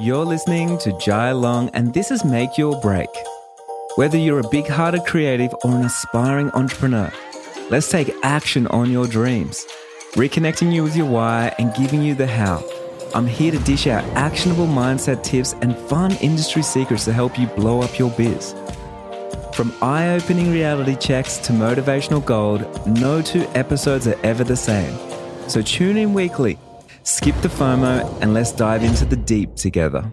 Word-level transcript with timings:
You're 0.00 0.24
listening 0.24 0.78
to 0.78 0.96
Jai 0.96 1.32
Long, 1.32 1.68
and 1.74 1.92
this 1.92 2.10
is 2.10 2.24
Make 2.24 2.56
Your 2.56 2.80
Break. 2.80 3.10
Whether 3.96 4.16
you're 4.16 4.40
a 4.40 4.48
big 4.48 4.66
hearted 4.66 5.04
creative 5.04 5.54
or 5.62 5.72
an 5.72 5.84
aspiring 5.84 6.50
entrepreneur, 6.52 7.12
let's 7.68 7.90
take 7.90 8.10
action 8.22 8.66
on 8.68 8.90
your 8.90 9.06
dreams, 9.06 9.66
reconnecting 10.12 10.72
you 10.72 10.82
with 10.82 10.96
your 10.96 11.04
why 11.04 11.54
and 11.58 11.74
giving 11.74 12.00
you 12.00 12.14
the 12.14 12.26
how. 12.26 12.64
I'm 13.14 13.26
here 13.26 13.52
to 13.52 13.58
dish 13.58 13.86
out 13.86 14.02
actionable 14.16 14.66
mindset 14.66 15.22
tips 15.22 15.52
and 15.60 15.76
fun 15.76 16.12
industry 16.22 16.62
secrets 16.62 17.04
to 17.04 17.12
help 17.12 17.38
you 17.38 17.48
blow 17.48 17.82
up 17.82 17.98
your 17.98 18.10
biz. 18.12 18.54
From 19.52 19.70
eye 19.82 20.14
opening 20.14 20.50
reality 20.50 20.96
checks 20.96 21.36
to 21.40 21.52
motivational 21.52 22.24
gold, 22.24 22.64
no 22.86 23.20
two 23.20 23.46
episodes 23.54 24.08
are 24.08 24.18
ever 24.24 24.44
the 24.44 24.56
same. 24.56 24.96
So 25.46 25.60
tune 25.60 25.98
in 25.98 26.14
weekly, 26.14 26.58
skip 27.02 27.34
the 27.42 27.48
FOMO, 27.48 28.20
and 28.20 28.34
let's 28.34 28.52
dive 28.52 28.82
into 28.82 29.04
the 29.04 29.16
deep 29.16 29.54
together. 29.54 30.12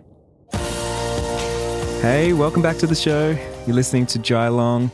Hey, 2.02 2.34
welcome 2.34 2.62
back 2.62 2.78
to 2.78 2.88
the 2.88 2.96
show. 2.96 3.38
You're 3.66 3.76
listening 3.76 4.06
to 4.08 4.20
Jai 4.20 4.48
Long. 4.50 4.92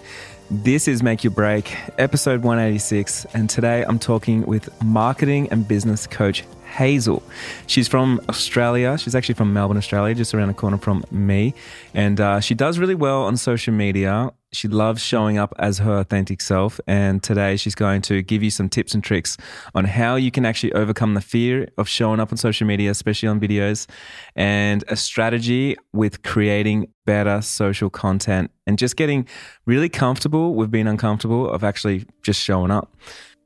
This 0.50 0.88
is 0.88 1.04
Make 1.04 1.24
Your 1.24 1.32
Break, 1.32 1.76
episode 1.98 2.44
186, 2.44 3.26
and 3.34 3.50
today 3.50 3.84
I'm 3.84 4.00
talking 4.00 4.46
with 4.46 4.70
marketing 4.84 5.48
and 5.52 5.68
business 5.68 6.06
coach 6.08 6.44
Hazel. 6.74 7.22
She's 7.68 7.88
from 7.88 8.20
Australia. 8.30 8.98
She's 8.98 9.14
actually 9.14 9.36
from 9.36 9.54
Melbourne, 9.54 9.78
Australia, 9.78 10.16
just 10.16 10.34
around 10.34 10.48
the 10.48 10.56
corner 10.56 10.78
from 10.80 11.04
me. 11.12 11.54
And 11.94 12.20
uh, 12.20 12.40
she 12.40 12.56
does 12.56 12.80
really 12.80 12.96
well 12.96 13.24
on 13.24 13.38
social 13.38 13.74
media. 13.74 14.32
She 14.54 14.68
loves 14.68 15.02
showing 15.02 15.38
up 15.38 15.54
as 15.60 15.80
her 15.80 16.00
authentic 16.00 16.42
self. 16.42 16.80
And 16.88 17.22
today 17.22 17.58
she's 17.58 17.76
going 17.76 18.02
to 18.04 18.24
give 18.24 18.42
you 18.42 18.50
some 18.50 18.70
tips 18.70 18.96
and 18.96 19.04
tricks 19.04 19.38
on 19.76 19.86
how 19.86 20.16
you 20.16 20.32
can 20.32 20.46
actually 20.46 20.74
overcome 20.74 21.14
the 21.14 21.22
fear 21.22 21.70
of 21.78 21.88
showing 21.88 22.20
up 22.20 22.32
on 22.32 22.38
social 22.38 22.66
media, 22.66 22.90
especially 22.90 23.30
on 23.30 23.40
videos, 23.40 23.88
and 24.36 24.84
a 24.88 24.96
strategy 24.96 25.76
with 25.94 26.24
creating 26.24 26.88
better 27.06 27.42
social 27.42 27.90
content 27.90 28.50
and 28.66 28.80
just 28.80 28.96
getting 28.96 29.28
really 29.66 29.90
comfortable 29.90 30.56
with 30.56 30.72
being 30.72 30.88
uncomfortable 30.88 31.50
of 31.50 31.64
actually 31.64 32.06
just 32.24 32.42
showing 32.42 32.72
up. 32.72 32.92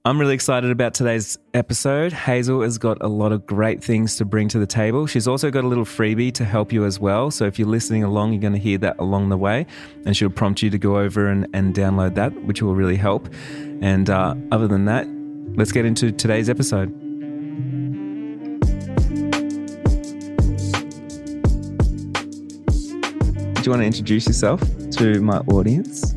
I'm 0.07 0.17
really 0.17 0.35
excited 0.35 0.71
about 0.71 0.93
today's 0.93 1.37
episode. 1.53 2.13
Hazel 2.13 2.61
has 2.61 2.77
got 2.77 2.97
a 3.01 3.09
lot 3.09 3.33
of 3.33 3.45
great 3.45 3.83
things 3.83 4.15
to 4.15 4.23
bring 4.23 4.47
to 4.47 4.57
the 4.57 4.65
table. 4.65 5.05
She's 5.05 5.27
also 5.27 5.51
got 5.51 5.65
a 5.65 5.67
little 5.67 5.83
freebie 5.83 6.33
to 6.35 6.45
help 6.45 6.71
you 6.71 6.85
as 6.85 6.97
well. 6.97 7.29
So 7.29 7.43
if 7.43 7.59
you're 7.59 7.67
listening 7.67 8.05
along, 8.05 8.31
you're 8.31 8.39
going 8.39 8.53
to 8.53 8.59
hear 8.59 8.77
that 8.77 8.97
along 8.99 9.27
the 9.27 9.35
way. 9.35 9.65
And 10.05 10.15
she'll 10.15 10.29
prompt 10.29 10.61
you 10.61 10.69
to 10.69 10.77
go 10.77 10.97
over 10.97 11.27
and, 11.27 11.45
and 11.53 11.75
download 11.75 12.15
that, 12.15 12.31
which 12.45 12.61
will 12.61 12.73
really 12.73 12.95
help. 12.95 13.27
And 13.81 14.09
uh, 14.09 14.35
other 14.49 14.69
than 14.69 14.85
that, 14.85 15.09
let's 15.57 15.73
get 15.73 15.83
into 15.83 16.13
today's 16.13 16.49
episode. 16.49 16.87
Do 23.55 23.61
you 23.61 23.71
want 23.71 23.81
to 23.81 23.85
introduce 23.85 24.25
yourself 24.25 24.61
to 24.91 25.21
my 25.21 25.39
audience? 25.39 26.16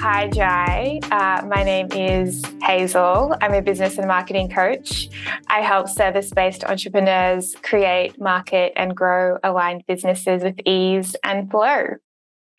Hi, 0.00 0.28
Jai. 0.28 0.98
Uh, 1.10 1.44
my 1.46 1.62
name 1.62 1.88
is 1.92 2.42
Hazel. 2.62 3.36
I'm 3.42 3.52
a 3.52 3.60
business 3.60 3.98
and 3.98 4.08
marketing 4.08 4.48
coach. 4.48 5.10
I 5.48 5.60
help 5.60 5.90
service 5.90 6.30
based 6.30 6.64
entrepreneurs 6.64 7.54
create, 7.62 8.18
market, 8.18 8.72
and 8.76 8.96
grow 8.96 9.36
aligned 9.44 9.84
businesses 9.86 10.42
with 10.42 10.58
ease 10.64 11.14
and 11.22 11.50
flow. 11.50 11.96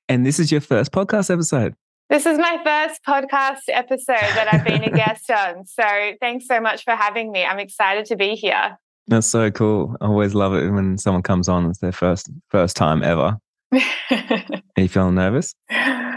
And 0.08 0.24
this 0.24 0.40
is 0.40 0.52
your 0.52 0.62
first 0.62 0.92
podcast 0.92 1.32
episode. 1.34 1.74
This 2.12 2.28
is 2.28 2.38
my 2.38 2.60
first 2.64 3.02
podcast 3.04 3.62
episode 3.70 4.22
that 4.36 4.54
I've 4.54 4.64
been 4.64 4.84
a 4.84 4.92
guest 4.96 5.32
on. 5.32 5.66
So 5.66 6.12
thanks 6.20 6.46
so 6.46 6.62
much 6.62 6.84
for 6.84 6.96
having 6.96 7.32
me. 7.32 7.44
I'm 7.44 7.58
excited 7.58 8.06
to 8.06 8.16
be 8.16 8.36
here. 8.36 8.78
That's 9.08 9.26
so 9.26 9.50
cool. 9.50 9.98
I 10.00 10.06
always 10.06 10.36
love 10.36 10.54
it 10.54 10.70
when 10.70 11.00
someone 11.00 11.24
comes 11.24 11.50
on. 11.50 11.72
It's 11.72 11.80
their 11.80 11.92
first 11.92 12.30
first 12.50 12.76
time 12.76 13.02
ever. 13.02 13.40
Are 14.12 14.62
you 14.78 14.88
feeling 14.88 15.16
nervous? 15.16 15.56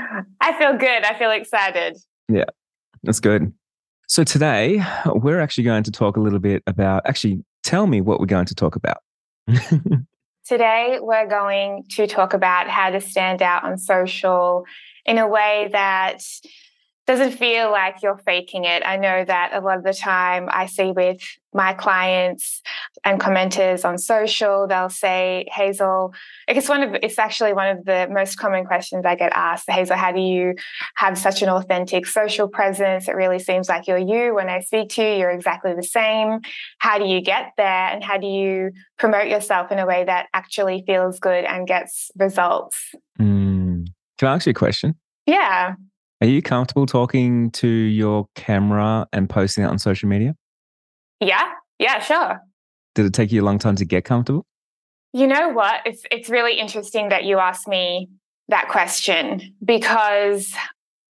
I 0.44 0.52
feel 0.58 0.76
good. 0.76 1.04
I 1.04 1.18
feel 1.18 1.30
excited. 1.30 1.96
Yeah, 2.28 2.44
that's 3.02 3.18
good. 3.18 3.50
So 4.08 4.24
today 4.24 4.84
we're 5.06 5.40
actually 5.40 5.64
going 5.64 5.84
to 5.84 5.90
talk 5.90 6.18
a 6.18 6.20
little 6.20 6.38
bit 6.38 6.62
about, 6.66 7.02
actually, 7.06 7.42
tell 7.62 7.86
me 7.86 8.02
what 8.02 8.20
we're 8.20 8.26
going 8.26 8.44
to 8.44 8.54
talk 8.54 8.76
about. 8.76 8.98
today 10.46 10.98
we're 11.00 11.26
going 11.26 11.84
to 11.92 12.06
talk 12.06 12.34
about 12.34 12.68
how 12.68 12.90
to 12.90 13.00
stand 13.00 13.40
out 13.40 13.64
on 13.64 13.78
social 13.78 14.66
in 15.06 15.16
a 15.16 15.26
way 15.26 15.70
that 15.72 16.20
doesn't 17.06 17.32
feel 17.32 17.70
like 17.70 18.02
you're 18.02 18.18
faking 18.18 18.64
it. 18.64 18.82
I 18.84 18.96
know 18.96 19.24
that 19.24 19.50
a 19.52 19.60
lot 19.60 19.76
of 19.76 19.84
the 19.84 19.92
time 19.92 20.48
I 20.50 20.66
see 20.66 20.90
with 20.90 21.18
my 21.52 21.72
clients 21.74 22.62
and 23.04 23.20
commenters 23.20 23.84
on 23.84 23.98
social, 23.98 24.66
they'll 24.66 24.88
say, 24.88 25.46
Hazel, 25.52 26.14
it's 26.48 26.68
one 26.68 26.82
of 26.82 26.94
it's 27.02 27.18
actually 27.18 27.52
one 27.52 27.76
of 27.76 27.84
the 27.84 28.08
most 28.10 28.36
common 28.36 28.64
questions 28.64 29.04
I 29.04 29.14
get 29.16 29.32
asked. 29.34 29.70
Hazel, 29.70 29.96
how 29.96 30.12
do 30.12 30.20
you 30.20 30.54
have 30.96 31.18
such 31.18 31.42
an 31.42 31.48
authentic 31.48 32.06
social 32.06 32.48
presence? 32.48 33.06
It 33.06 33.14
really 33.14 33.38
seems 33.38 33.68
like 33.68 33.86
you're 33.86 33.98
you. 33.98 34.34
When 34.34 34.48
I 34.48 34.60
speak 34.60 34.88
to 34.90 35.02
you, 35.02 35.18
you're 35.18 35.30
exactly 35.30 35.74
the 35.74 35.82
same. 35.82 36.40
How 36.78 36.98
do 36.98 37.04
you 37.04 37.20
get 37.20 37.52
there? 37.56 37.66
And 37.66 38.02
how 38.02 38.18
do 38.18 38.26
you 38.26 38.72
promote 38.98 39.28
yourself 39.28 39.70
in 39.70 39.78
a 39.78 39.86
way 39.86 40.04
that 40.04 40.26
actually 40.32 40.82
feels 40.86 41.18
good 41.18 41.44
and 41.44 41.68
gets 41.68 42.10
results? 42.16 42.94
Mm. 43.20 43.88
Can 44.18 44.28
I 44.28 44.34
ask 44.34 44.46
you 44.46 44.50
a 44.52 44.54
question? 44.54 44.94
Yeah. 45.26 45.74
Are 46.24 46.26
you 46.26 46.40
comfortable 46.40 46.86
talking 46.86 47.50
to 47.50 47.68
your 47.68 48.28
camera 48.34 49.06
and 49.12 49.28
posting 49.28 49.62
it 49.62 49.66
on 49.66 49.78
social 49.78 50.08
media? 50.08 50.34
Yeah, 51.20 51.52
yeah, 51.78 52.00
sure. 52.00 52.40
Did 52.94 53.04
it 53.04 53.12
take 53.12 53.30
you 53.30 53.42
a 53.42 53.44
long 53.44 53.58
time 53.58 53.76
to 53.76 53.84
get 53.84 54.06
comfortable? 54.06 54.46
You 55.12 55.26
know 55.26 55.50
what? 55.50 55.82
It's 55.84 56.02
it's 56.10 56.30
really 56.30 56.58
interesting 56.58 57.10
that 57.10 57.24
you 57.24 57.38
asked 57.38 57.68
me 57.68 58.08
that 58.48 58.70
question 58.70 59.54
because 59.62 60.54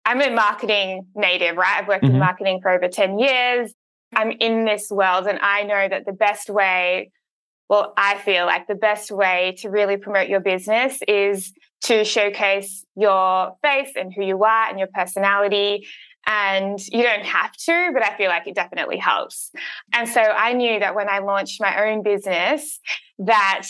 I'm 0.06 0.22
a 0.22 0.30
marketing 0.30 1.06
native, 1.14 1.58
right? 1.58 1.82
I've 1.82 1.88
worked 1.88 2.04
mm-hmm. 2.04 2.14
in 2.14 2.18
marketing 2.18 2.60
for 2.62 2.70
over 2.70 2.88
10 2.88 3.18
years. 3.18 3.74
I'm 4.14 4.30
in 4.30 4.64
this 4.64 4.88
world 4.90 5.26
and 5.26 5.38
I 5.42 5.64
know 5.64 5.88
that 5.90 6.06
the 6.06 6.14
best 6.14 6.48
way 6.48 7.10
well, 7.68 7.92
I 7.96 8.16
feel 8.16 8.44
like 8.44 8.66
the 8.66 8.74
best 8.74 9.10
way 9.10 9.56
to 9.58 9.70
really 9.70 9.96
promote 9.96 10.28
your 10.28 10.40
business 10.40 10.98
is 11.08 11.52
to 11.82 12.04
showcase 12.04 12.84
your 12.96 13.56
face 13.62 13.92
and 13.96 14.12
who 14.14 14.24
you 14.24 14.44
are 14.44 14.68
and 14.68 14.78
your 14.78 14.88
personality. 14.88 15.86
And 16.24 16.78
you 16.92 17.02
don't 17.02 17.24
have 17.24 17.52
to, 17.52 17.90
but 17.92 18.04
I 18.04 18.16
feel 18.16 18.28
like 18.28 18.46
it 18.46 18.54
definitely 18.54 18.96
helps. 18.96 19.50
And 19.92 20.08
so 20.08 20.20
I 20.20 20.52
knew 20.52 20.78
that 20.78 20.94
when 20.94 21.08
I 21.08 21.18
launched 21.18 21.60
my 21.60 21.90
own 21.90 22.04
business, 22.04 22.78
that 23.18 23.66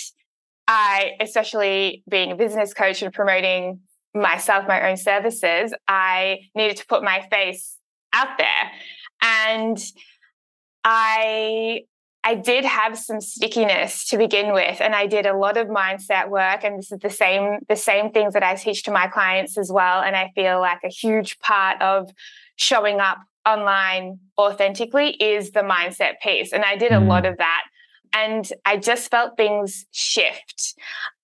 I, 0.68 1.12
especially 1.20 2.04
being 2.08 2.30
a 2.30 2.36
business 2.36 2.74
coach 2.74 3.00
and 3.02 3.12
promoting 3.12 3.80
myself, 4.14 4.66
my 4.68 4.90
own 4.90 4.98
services, 4.98 5.72
I 5.88 6.40
needed 6.54 6.76
to 6.76 6.86
put 6.86 7.02
my 7.02 7.26
face 7.30 7.78
out 8.12 8.36
there. 8.36 8.70
And 9.22 9.78
I 10.84 11.82
I 12.24 12.36
did 12.36 12.64
have 12.64 12.96
some 12.96 13.20
stickiness 13.20 14.06
to 14.08 14.16
begin 14.16 14.52
with, 14.52 14.80
and 14.80 14.94
I 14.94 15.06
did 15.06 15.26
a 15.26 15.36
lot 15.36 15.56
of 15.56 15.66
mindset 15.66 16.28
work. 16.28 16.62
And 16.62 16.78
this 16.78 16.92
is 16.92 17.00
the 17.00 17.10
same 17.10 17.58
the 17.68 17.76
same 17.76 18.12
things 18.12 18.34
that 18.34 18.44
I 18.44 18.54
teach 18.54 18.84
to 18.84 18.92
my 18.92 19.08
clients 19.08 19.58
as 19.58 19.72
well. 19.72 20.02
And 20.02 20.14
I 20.16 20.30
feel 20.34 20.60
like 20.60 20.80
a 20.84 20.88
huge 20.88 21.38
part 21.40 21.82
of 21.82 22.10
showing 22.56 23.00
up 23.00 23.18
online 23.44 24.20
authentically 24.38 25.10
is 25.10 25.50
the 25.50 25.60
mindset 25.60 26.20
piece. 26.22 26.52
And 26.52 26.64
I 26.64 26.76
did 26.76 26.92
a 26.92 26.96
mm. 26.96 27.08
lot 27.08 27.26
of 27.26 27.38
that, 27.38 27.62
and 28.12 28.48
I 28.64 28.76
just 28.76 29.10
felt 29.10 29.36
things 29.36 29.86
shift. 29.90 30.74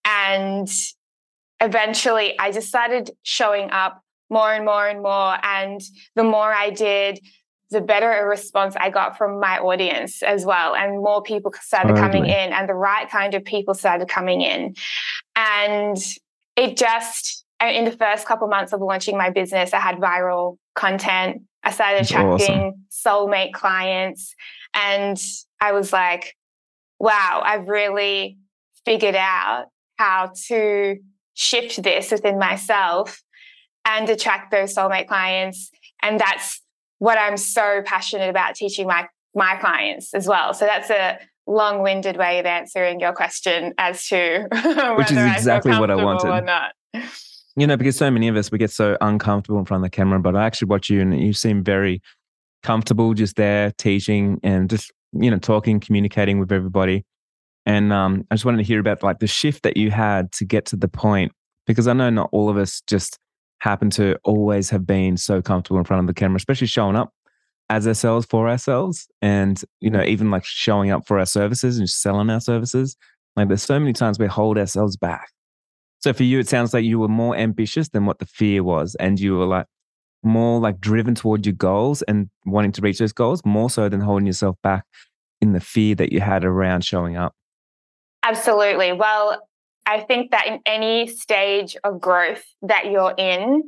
And 0.04 0.68
eventually, 1.60 2.36
I 2.40 2.50
just 2.50 2.68
started 2.68 3.12
showing 3.22 3.70
up 3.70 4.02
more 4.30 4.52
and 4.52 4.64
more 4.64 4.88
and 4.88 5.02
more. 5.02 5.36
And 5.44 5.80
the 6.14 6.24
more 6.24 6.52
I 6.52 6.70
did, 6.70 7.20
the 7.70 7.80
better 7.80 8.10
a 8.10 8.26
response 8.26 8.74
I 8.78 8.90
got 8.90 9.18
from 9.18 9.40
my 9.40 9.58
audience 9.58 10.22
as 10.22 10.44
well. 10.44 10.74
And 10.74 11.02
more 11.02 11.22
people 11.22 11.52
started 11.60 11.96
totally. 11.96 12.00
coming 12.00 12.24
in, 12.26 12.52
and 12.52 12.68
the 12.68 12.74
right 12.74 13.08
kind 13.10 13.34
of 13.34 13.44
people 13.44 13.74
started 13.74 14.08
coming 14.08 14.40
in. 14.40 14.74
And 15.36 15.96
it 16.56 16.76
just, 16.76 17.44
uh, 17.62 17.66
in 17.66 17.84
the 17.84 17.92
first 17.92 18.26
couple 18.26 18.48
months 18.48 18.72
of 18.72 18.80
launching 18.80 19.16
my 19.16 19.30
business, 19.30 19.72
I 19.72 19.80
had 19.80 19.96
viral 19.96 20.56
content. 20.74 21.42
I 21.62 21.70
started 21.70 22.00
That's 22.00 22.10
attracting 22.10 22.74
awesome. 22.90 23.28
soulmate 23.28 23.52
clients. 23.52 24.34
And 24.74 25.20
I 25.60 25.72
was 25.72 25.92
like, 25.92 26.36
wow, 26.98 27.42
I've 27.44 27.68
really 27.68 28.38
figured 28.84 29.16
out 29.16 29.66
how 29.96 30.32
to 30.48 30.96
shift 31.34 31.82
this 31.82 32.10
within 32.10 32.38
myself 32.38 33.22
and 33.84 34.08
attract 34.08 34.50
those 34.50 34.74
soulmate 34.74 35.08
clients. 35.08 35.70
And 36.02 36.18
that's 36.18 36.60
what 36.98 37.18
I'm 37.18 37.36
so 37.36 37.82
passionate 37.84 38.28
about 38.28 38.54
teaching 38.54 38.86
my 38.86 39.08
my 39.34 39.56
clients 39.56 40.14
as 40.14 40.26
well. 40.26 40.54
So 40.54 40.64
that's 40.64 40.90
a 40.90 41.18
long-winded 41.46 42.16
way 42.16 42.38
of 42.38 42.46
answering 42.46 43.00
your 43.00 43.12
question 43.12 43.72
as 43.78 44.06
to 44.08 44.46
which 44.96 45.10
is 45.10 45.18
exactly 45.18 45.72
I 45.72 45.80
what 45.80 45.90
I 45.90 45.96
wanted. 45.96 46.28
Or 46.28 46.40
not. 46.40 46.72
You 47.56 47.66
know, 47.66 47.76
because 47.76 47.96
so 47.96 48.10
many 48.10 48.28
of 48.28 48.36
us 48.36 48.52
we 48.52 48.58
get 48.58 48.70
so 48.70 48.96
uncomfortable 49.00 49.58
in 49.58 49.64
front 49.64 49.84
of 49.84 49.90
the 49.90 49.94
camera, 49.94 50.20
but 50.20 50.36
I 50.36 50.44
actually 50.44 50.66
watch 50.66 50.90
you 50.90 51.00
and 51.00 51.18
you 51.18 51.32
seem 51.32 51.64
very 51.64 52.02
comfortable 52.62 53.14
just 53.14 53.36
there 53.36 53.72
teaching 53.78 54.40
and 54.42 54.68
just 54.68 54.92
you 55.12 55.30
know 55.30 55.38
talking, 55.38 55.80
communicating 55.80 56.38
with 56.38 56.52
everybody. 56.52 57.04
And 57.66 57.92
um, 57.92 58.26
I 58.30 58.34
just 58.34 58.44
wanted 58.44 58.58
to 58.58 58.64
hear 58.64 58.80
about 58.80 59.02
like 59.02 59.18
the 59.18 59.26
shift 59.26 59.62
that 59.62 59.76
you 59.76 59.90
had 59.90 60.32
to 60.32 60.44
get 60.44 60.64
to 60.66 60.76
the 60.76 60.88
point, 60.88 61.32
because 61.66 61.86
I 61.86 61.92
know 61.92 62.10
not 62.10 62.30
all 62.32 62.48
of 62.48 62.56
us 62.56 62.80
just 62.86 63.18
happen 63.58 63.90
to 63.90 64.16
always 64.24 64.70
have 64.70 64.86
been 64.86 65.16
so 65.16 65.42
comfortable 65.42 65.78
in 65.78 65.84
front 65.84 66.00
of 66.00 66.06
the 66.06 66.14
camera, 66.14 66.36
especially 66.36 66.66
showing 66.66 66.96
up 66.96 67.12
as 67.70 67.86
ourselves 67.86 68.26
for 68.26 68.48
ourselves 68.48 69.08
and 69.20 69.62
you 69.80 69.90
know 69.90 70.02
even 70.02 70.30
like 70.30 70.44
showing 70.44 70.90
up 70.90 71.06
for 71.06 71.18
our 71.18 71.26
services 71.26 71.78
and 71.78 71.88
selling 71.88 72.30
our 72.30 72.40
services. 72.40 72.96
Like 73.36 73.48
there's 73.48 73.62
so 73.62 73.78
many 73.78 73.92
times 73.92 74.18
we 74.18 74.26
hold 74.26 74.58
ourselves 74.58 74.96
back. 74.96 75.28
So 76.00 76.12
for 76.12 76.22
you 76.22 76.38
it 76.38 76.48
sounds 76.48 76.72
like 76.72 76.84
you 76.84 76.98
were 76.98 77.08
more 77.08 77.36
ambitious 77.36 77.88
than 77.90 78.06
what 78.06 78.20
the 78.20 78.26
fear 78.26 78.62
was 78.62 78.94
and 78.98 79.20
you 79.20 79.36
were 79.36 79.46
like 79.46 79.66
more 80.22 80.60
like 80.60 80.80
driven 80.80 81.14
toward 81.14 81.46
your 81.46 81.54
goals 81.54 82.02
and 82.02 82.28
wanting 82.44 82.72
to 82.72 82.80
reach 82.80 82.98
those 82.98 83.12
goals 83.12 83.42
more 83.44 83.70
so 83.70 83.88
than 83.88 84.00
holding 84.00 84.26
yourself 84.26 84.56
back 84.62 84.84
in 85.40 85.52
the 85.52 85.60
fear 85.60 85.94
that 85.94 86.12
you 86.12 86.20
had 86.20 86.44
around 86.44 86.84
showing 86.84 87.16
up. 87.16 87.34
Absolutely. 88.24 88.92
Well 88.92 89.40
i 89.88 90.00
think 90.00 90.30
that 90.30 90.46
in 90.46 90.60
any 90.66 91.06
stage 91.08 91.76
of 91.82 92.00
growth 92.00 92.44
that 92.62 92.86
you're 92.92 93.14
in 93.18 93.62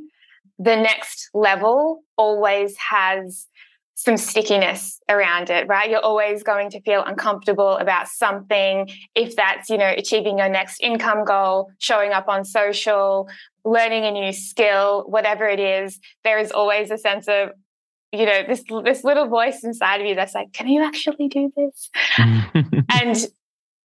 the 0.59 0.77
next 0.77 1.31
level 1.33 2.03
always 2.17 2.77
has 2.77 3.47
some 3.95 4.17
stickiness 4.17 4.99
around 5.11 5.51
it, 5.51 5.67
right? 5.69 5.91
You're 5.91 6.01
always 6.01 6.43
going 6.43 6.71
to 6.71 6.81
feel 6.81 7.05
uncomfortable 7.05 7.77
about 7.77 8.09
something. 8.09 8.89
If 9.15 9.37
that's, 9.37 9.69
you 9.69 9.77
know, 9.77 9.93
achieving 9.97 10.39
your 10.39 10.49
next 10.49 10.81
income 10.83 11.25
goal, 11.25 11.71
showing 11.79 12.13
up 12.13 12.27
on 12.27 12.47
social, 12.47 13.29
learning 13.65 14.05
a 14.05 14.11
new 14.11 14.33
skill, 14.33 15.05
whatever 15.07 15.47
it 15.47 15.61
is, 15.61 15.99
there 16.25 16.39
is 16.39 16.51
always 16.51 16.91
a 16.91 16.97
sense 16.97 17.29
of, 17.29 17.51
you 18.11 18.25
know, 18.25 18.43
this 18.47 18.65
this 18.85 19.05
little 19.05 19.29
voice 19.29 19.63
inside 19.65 20.01
of 20.01 20.07
you 20.07 20.15
that's 20.15 20.35
like, 20.35 20.53
can 20.53 20.67
you 20.67 20.83
actually 20.83 21.29
do 21.29 21.53
this? 21.55 21.91
Mm. 22.17 22.85
and 23.03 23.27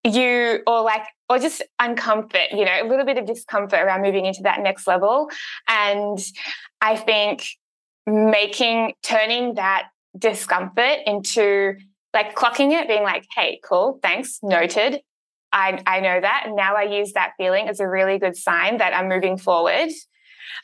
you 0.05 0.61
or 0.67 0.81
like 0.81 1.03
or 1.29 1.39
just 1.39 1.63
uncomfort, 1.81 2.51
you 2.51 2.63
know, 2.65 2.81
a 2.81 2.87
little 2.87 3.05
bit 3.05 3.17
of 3.17 3.25
discomfort 3.25 3.79
around 3.79 4.01
moving 4.01 4.25
into 4.25 4.43
that 4.43 4.61
next 4.61 4.87
level. 4.87 5.29
And 5.67 6.19
I 6.81 6.95
think 6.95 7.47
making 8.05 8.93
turning 9.01 9.55
that 9.55 9.87
discomfort 10.17 10.99
into 11.05 11.75
like 12.13 12.35
clocking 12.35 12.71
it, 12.71 12.87
being 12.87 13.03
like, 13.03 13.25
hey, 13.35 13.59
cool, 13.63 13.99
thanks, 14.01 14.39
noted. 14.43 15.01
I, 15.51 15.81
I 15.87 15.99
know 15.99 16.19
that. 16.21 16.43
And 16.45 16.55
now 16.55 16.75
I 16.75 16.83
use 16.83 17.13
that 17.13 17.31
feeling 17.37 17.67
as 17.67 17.79
a 17.79 17.87
really 17.87 18.19
good 18.19 18.37
sign 18.37 18.77
that 18.77 18.93
I'm 18.93 19.09
moving 19.09 19.37
forward 19.37 19.89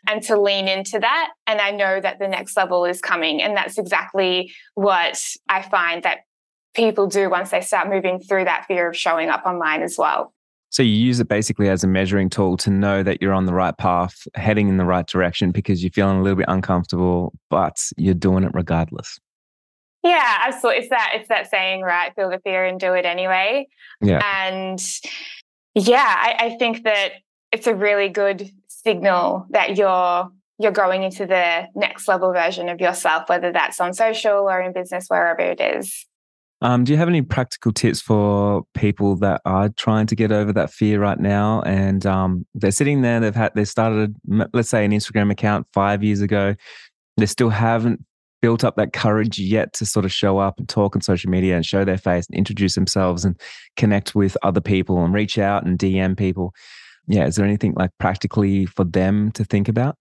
and 0.07 0.21
to 0.23 0.39
lean 0.39 0.67
into 0.67 0.99
that. 0.99 1.31
And 1.47 1.59
I 1.59 1.71
know 1.71 1.99
that 1.99 2.19
the 2.19 2.27
next 2.27 2.55
level 2.55 2.85
is 2.85 3.01
coming. 3.01 3.41
And 3.41 3.55
that's 3.55 3.77
exactly 3.77 4.53
what 4.75 5.19
I 5.49 5.61
find 5.61 6.03
that 6.03 6.19
people 6.73 7.07
do 7.07 7.29
once 7.29 7.51
they 7.51 7.61
start 7.61 7.89
moving 7.89 8.19
through 8.19 8.45
that 8.45 8.65
fear 8.65 8.89
of 8.89 8.97
showing 8.97 9.29
up 9.29 9.45
online 9.45 9.81
as 9.81 9.97
well. 9.97 10.33
So 10.69 10.83
you 10.83 10.93
use 10.93 11.19
it 11.19 11.27
basically 11.27 11.67
as 11.67 11.83
a 11.83 11.87
measuring 11.87 12.29
tool 12.29 12.55
to 12.57 12.69
know 12.69 13.03
that 13.03 13.21
you're 13.21 13.33
on 13.33 13.45
the 13.45 13.53
right 13.53 13.77
path, 13.77 14.25
heading 14.35 14.69
in 14.69 14.77
the 14.77 14.85
right 14.85 15.05
direction 15.05 15.51
because 15.51 15.83
you're 15.83 15.91
feeling 15.91 16.19
a 16.19 16.21
little 16.23 16.37
bit 16.37 16.45
uncomfortable, 16.47 17.33
but 17.49 17.77
you're 17.97 18.13
doing 18.13 18.45
it 18.45 18.51
regardless. 18.53 19.19
Yeah, 20.01 20.37
absolutely. 20.45 20.83
It's 20.83 20.89
that 20.89 21.11
it's 21.15 21.27
that 21.27 21.51
saying, 21.51 21.81
right? 21.81 22.15
Feel 22.15 22.29
the 22.29 22.39
fear 22.39 22.65
and 22.65 22.79
do 22.79 22.93
it 22.93 23.05
anyway. 23.05 23.67
Yeah. 24.01 24.21
And 24.23 24.81
yeah, 25.75 26.15
I, 26.17 26.35
I 26.39 26.57
think 26.57 26.83
that 26.83 27.15
it's 27.51 27.67
a 27.67 27.75
really 27.75 28.07
good 28.07 28.49
signal 28.67 29.45
that 29.49 29.77
you're 29.77 30.31
you're 30.57 30.71
growing 30.71 31.03
into 31.03 31.25
the 31.25 31.67
next 31.75 32.07
level 32.07 32.31
version 32.31 32.69
of 32.69 32.79
yourself, 32.79 33.27
whether 33.27 33.51
that's 33.51 33.81
on 33.81 33.93
social 33.93 34.49
or 34.49 34.61
in 34.61 34.73
business, 34.73 35.07
wherever 35.07 35.41
it 35.41 35.59
is. 35.59 36.05
Um, 36.63 36.83
do 36.83 36.91
you 36.91 36.97
have 36.97 37.07
any 37.07 37.23
practical 37.23 37.71
tips 37.71 38.01
for 38.01 38.63
people 38.75 39.15
that 39.17 39.41
are 39.45 39.69
trying 39.69 40.05
to 40.07 40.15
get 40.15 40.31
over 40.31 40.53
that 40.53 40.71
fear 40.71 40.99
right 40.99 41.19
now? 41.19 41.61
And 41.63 42.05
um, 42.05 42.45
they're 42.53 42.71
sitting 42.71 43.01
there, 43.01 43.19
they've 43.19 43.33
had, 43.33 43.53
they 43.55 43.65
started, 43.65 44.15
let's 44.53 44.69
say, 44.69 44.85
an 44.85 44.91
Instagram 44.91 45.31
account 45.31 45.65
five 45.73 46.03
years 46.03 46.21
ago. 46.21 46.55
They 47.17 47.25
still 47.25 47.49
haven't 47.49 48.05
built 48.43 48.63
up 48.63 48.75
that 48.75 48.93
courage 48.93 49.39
yet 49.39 49.73
to 49.73 49.85
sort 49.85 50.05
of 50.05 50.11
show 50.11 50.37
up 50.37 50.59
and 50.59 50.69
talk 50.69 50.95
on 50.95 51.01
social 51.01 51.31
media 51.31 51.55
and 51.55 51.65
show 51.65 51.83
their 51.83 51.97
face 51.97 52.27
and 52.27 52.37
introduce 52.37 52.75
themselves 52.75 53.25
and 53.25 53.39
connect 53.75 54.13
with 54.13 54.37
other 54.43 54.61
people 54.61 55.03
and 55.03 55.13
reach 55.13 55.37
out 55.37 55.65
and 55.65 55.79
DM 55.79 56.17
people. 56.17 56.53
Yeah, 57.07 57.25
is 57.25 57.35
there 57.35 57.45
anything 57.45 57.73
like 57.75 57.91
practically 57.99 58.65
for 58.65 58.83
them 58.83 59.31
to 59.33 59.43
think 59.43 59.67
about? 59.67 59.97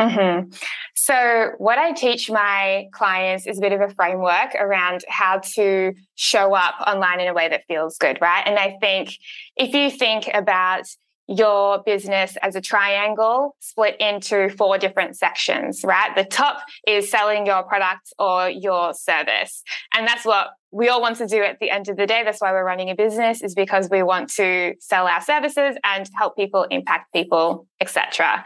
Mm-hmm. 0.00 0.50
So, 0.94 1.52
what 1.58 1.78
I 1.78 1.92
teach 1.92 2.30
my 2.30 2.86
clients 2.92 3.46
is 3.46 3.58
a 3.58 3.60
bit 3.60 3.72
of 3.72 3.80
a 3.80 3.94
framework 3.94 4.54
around 4.58 5.04
how 5.08 5.40
to 5.54 5.92
show 6.14 6.54
up 6.54 6.74
online 6.86 7.20
in 7.20 7.28
a 7.28 7.34
way 7.34 7.48
that 7.48 7.62
feels 7.68 7.98
good, 7.98 8.18
right? 8.20 8.42
And 8.46 8.58
I 8.58 8.76
think 8.80 9.14
if 9.56 9.74
you 9.74 9.90
think 9.90 10.28
about 10.32 10.84
your 11.28 11.82
business 11.84 12.36
as 12.42 12.56
a 12.56 12.60
triangle 12.60 13.56
split 13.60 13.96
into 14.00 14.48
four 14.50 14.76
different 14.78 15.16
sections, 15.16 15.82
right? 15.84 16.14
The 16.16 16.24
top 16.24 16.62
is 16.86 17.10
selling 17.10 17.46
your 17.46 17.62
product 17.62 18.12
or 18.18 18.50
your 18.50 18.92
service. 18.94 19.62
And 19.94 20.06
that's 20.06 20.24
what 20.24 20.48
we 20.72 20.88
all 20.88 21.02
want 21.02 21.18
to 21.18 21.26
do 21.26 21.42
at 21.42 21.58
the 21.60 21.70
end 21.70 21.88
of 21.88 21.96
the 21.96 22.06
day. 22.06 22.22
That's 22.24 22.40
why 22.40 22.50
we're 22.50 22.64
running 22.64 22.88
a 22.88 22.94
business 22.94 23.42
is 23.42 23.54
because 23.54 23.88
we 23.90 24.02
want 24.02 24.30
to 24.30 24.74
sell 24.80 25.06
our 25.06 25.20
services 25.20 25.76
and 25.84 26.08
help 26.16 26.34
people, 26.34 26.64
impact 26.70 27.12
people, 27.12 27.68
etc. 27.80 28.42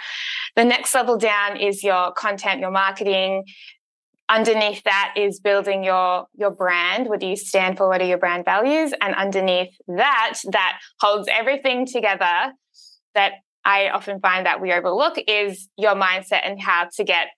The 0.56 0.64
next 0.64 0.94
level 0.94 1.16
down 1.16 1.56
is 1.56 1.84
your 1.84 2.12
content, 2.12 2.60
your 2.60 2.72
marketing, 2.72 3.44
underneath 4.28 4.82
that 4.84 5.14
is 5.16 5.40
building 5.40 5.84
your 5.84 6.26
your 6.36 6.50
brand. 6.50 7.08
What 7.08 7.20
do 7.20 7.26
you 7.26 7.36
stand 7.36 7.76
for? 7.76 7.88
What 7.88 8.00
are 8.00 8.06
your 8.06 8.18
brand 8.18 8.44
values? 8.44 8.92
And 9.00 9.14
underneath 9.14 9.74
that 9.88 10.38
that 10.50 10.78
holds 11.00 11.28
everything 11.30 11.86
together 11.86 12.52
that 13.14 13.32
I 13.64 13.88
often 13.88 14.20
find 14.20 14.46
that 14.46 14.60
we 14.60 14.72
overlook 14.72 15.16
is 15.26 15.68
your 15.76 15.94
mindset 15.94 16.40
and 16.44 16.60
how 16.60 16.88
to 16.96 17.04
get 17.04 17.28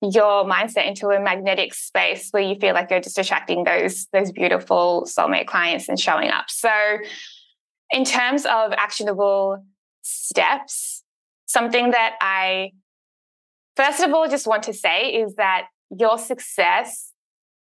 your 0.00 0.44
mindset 0.44 0.86
into 0.86 1.08
a 1.08 1.20
magnetic 1.20 1.72
space 1.74 2.28
where 2.30 2.42
you 2.42 2.56
feel 2.56 2.74
like 2.74 2.90
you're 2.90 3.00
just 3.00 3.18
attracting 3.18 3.64
those 3.64 4.06
those 4.12 4.32
beautiful 4.32 5.06
soulmate 5.06 5.46
clients 5.46 5.88
and 5.88 5.98
showing 5.98 6.30
up. 6.30 6.46
So 6.48 6.70
in 7.90 8.04
terms 8.04 8.44
of 8.44 8.72
actionable 8.72 9.64
steps, 10.02 11.02
something 11.46 11.92
that 11.92 12.16
I 12.20 12.72
first 13.76 14.00
of 14.00 14.12
all 14.12 14.28
just 14.28 14.46
want 14.46 14.64
to 14.64 14.72
say 14.72 15.08
is 15.14 15.36
that 15.36 15.66
your 15.98 16.18
success 16.18 17.12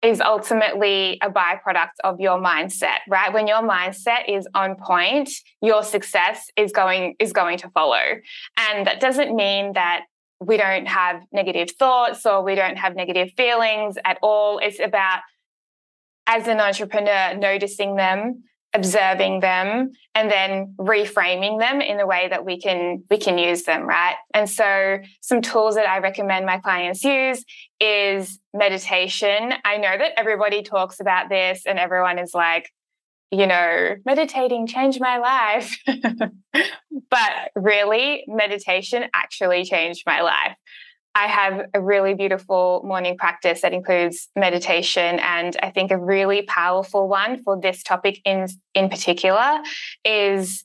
is 0.00 0.20
ultimately 0.20 1.18
a 1.22 1.28
byproduct 1.30 1.98
of 2.04 2.20
your 2.20 2.38
mindset 2.38 2.98
right? 3.08 3.32
When 3.32 3.48
your 3.48 3.62
mindset 3.62 4.28
is 4.28 4.46
on 4.54 4.76
point 4.76 5.30
your 5.60 5.82
success 5.82 6.50
is 6.56 6.72
going 6.72 7.16
is 7.18 7.32
going 7.32 7.58
to 7.58 7.70
follow. 7.70 8.02
And 8.56 8.86
that 8.86 9.00
doesn't 9.00 9.34
mean 9.34 9.72
that 9.72 10.02
we 10.40 10.56
don't 10.56 10.86
have 10.86 11.22
negative 11.32 11.72
thoughts 11.72 12.24
or 12.24 12.44
we 12.44 12.54
don't 12.54 12.76
have 12.76 12.94
negative 12.94 13.30
feelings 13.36 13.96
at 14.04 14.18
all. 14.22 14.58
It's 14.58 14.78
about 14.78 15.20
as 16.28 16.46
an 16.46 16.60
entrepreneur 16.60 17.34
noticing 17.36 17.96
them 17.96 18.44
observing 18.74 19.40
them 19.40 19.92
and 20.14 20.30
then 20.30 20.74
reframing 20.78 21.58
them 21.58 21.80
in 21.80 21.96
the 21.96 22.06
way 22.06 22.28
that 22.28 22.44
we 22.44 22.60
can 22.60 23.02
we 23.10 23.16
can 23.16 23.38
use 23.38 23.62
them 23.64 23.82
right? 23.82 24.16
And 24.34 24.48
so 24.48 24.98
some 25.20 25.40
tools 25.40 25.74
that 25.76 25.88
i 25.88 25.98
recommend 25.98 26.44
my 26.44 26.58
clients 26.58 27.02
use 27.02 27.44
is 27.80 28.38
meditation. 28.52 29.54
I 29.64 29.76
know 29.78 29.96
that 29.96 30.12
everybody 30.18 30.62
talks 30.62 31.00
about 31.00 31.28
this 31.28 31.62
and 31.66 31.78
everyone 31.78 32.18
is 32.18 32.34
like 32.34 32.70
you 33.30 33.46
know 33.46 33.94
meditating 34.04 34.66
changed 34.66 35.00
my 35.00 35.18
life. 35.18 35.78
But 37.10 37.52
really 37.54 38.24
meditation 38.28 39.04
actually 39.14 39.64
changed 39.64 40.02
my 40.06 40.20
life 40.20 40.56
I 41.18 41.26
have 41.26 41.66
a 41.74 41.80
really 41.80 42.14
beautiful 42.14 42.80
morning 42.84 43.16
practice 43.18 43.62
that 43.62 43.72
includes 43.72 44.28
meditation. 44.36 45.18
And 45.18 45.56
I 45.60 45.70
think 45.70 45.90
a 45.90 45.98
really 45.98 46.42
powerful 46.42 47.08
one 47.08 47.42
for 47.42 47.60
this 47.60 47.82
topic 47.82 48.20
in, 48.24 48.46
in 48.72 48.88
particular 48.88 49.58
is, 50.04 50.62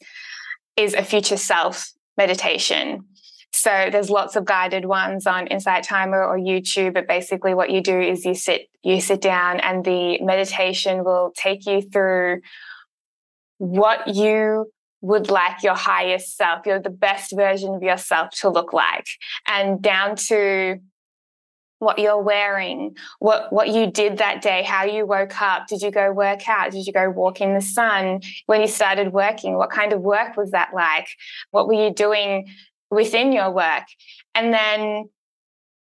is 0.78 0.94
a 0.94 1.04
future 1.04 1.38
self 1.38 1.92
meditation. 2.18 3.06
So 3.52 3.90
there's 3.92 4.12
lots 4.12 4.36
of 4.36 4.46
guided 4.46 4.86
ones 4.86 5.26
on 5.26 5.48
Insight 5.48 5.86
Timer 5.86 6.24
or 6.24 6.38
YouTube, 6.38 6.94
but 6.94 7.08
basically 7.08 7.56
what 7.56 7.72
you 7.72 7.82
do 7.82 8.00
is 8.00 8.24
you 8.24 8.36
sit 8.36 8.68
you 8.84 9.00
sit 9.02 9.22
down 9.22 9.60
and 9.60 9.84
the 9.84 10.22
meditation 10.22 11.04
will 11.04 11.32
take 11.36 11.66
you 11.66 11.82
through 11.82 12.42
what 13.58 14.08
you 14.08 14.72
would 15.04 15.30
like 15.30 15.62
your 15.62 15.76
highest 15.76 16.38
self, 16.38 16.66
you're 16.66 16.80
the 16.80 16.90
best 16.90 17.34
version 17.36 17.76
of 17.76 17.84
yourself 17.84 18.30
to 18.40 18.50
look 18.50 18.72
like, 18.72 19.06
and 19.48 19.82
down 19.82 20.16
to 20.16 20.80
what 21.80 22.00
you're 22.00 22.22
wearing, 22.22 22.96
what 23.20 23.52
what 23.52 23.68
you 23.68 23.86
did 23.92 24.20
that 24.20 24.42
day, 24.42 24.64
how 24.64 24.86
you 24.86 25.06
woke 25.06 25.42
up, 25.42 25.68
did 25.68 25.82
you 25.82 25.92
go 25.92 26.14
work 26.14 26.48
out, 26.48 26.72
did 26.72 26.88
you 26.88 26.94
go 26.94 27.10
walk 27.10 27.42
in 27.42 27.54
the 27.54 27.62
sun? 27.62 28.22
When 28.46 28.62
you 28.62 28.68
started 28.68 29.12
working, 29.12 29.58
what 29.58 29.72
kind 29.72 29.92
of 29.92 30.00
work 30.00 30.38
was 30.38 30.52
that 30.52 30.70
like, 30.74 31.10
what 31.52 31.68
were 31.68 31.74
you 31.74 31.94
doing 31.94 32.48
within 32.90 33.34
your 33.34 33.52
work, 33.52 33.84
and 34.34 34.54
then 34.54 35.10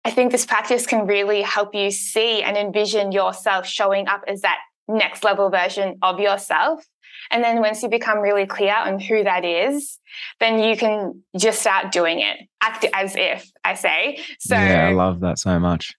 I 0.05 0.11
think 0.11 0.33
this 0.33 0.45
practice 0.45 0.85
can 0.85 1.07
really 1.07 1.43
help 1.43 1.77
you 1.77 1.93
see 1.93 2.43
and 2.43 2.57
envision 2.57 3.13
yourself 3.13 3.69
showing 3.69 4.09
up 4.09 4.25
as 4.27 4.41
that 4.41 4.59
next 4.89 5.25
level 5.25 5.51
version 5.51 5.99
of 6.03 6.21
yourself 6.21 6.85
And 7.31 7.43
then 7.43 7.61
once 7.61 7.83
you 7.83 7.89
become 7.89 8.19
really 8.19 8.47
clear 8.47 8.75
on 8.75 8.99
who 9.01 9.25
that 9.25 9.45
is, 9.45 9.99
then 10.41 10.63
you 10.63 10.77
can 10.77 11.23
just 11.37 11.61
start 11.61 11.93
doing 11.93 12.21
it. 12.21 12.37
Act 12.61 12.85
as 12.93 13.15
if, 13.17 13.51
I 13.65 13.75
say. 13.75 14.21
So 14.39 14.55
Yeah, 14.55 14.89
I 14.89 14.93
love 14.93 15.21
that 15.21 15.39
so 15.39 15.59
much. 15.59 15.95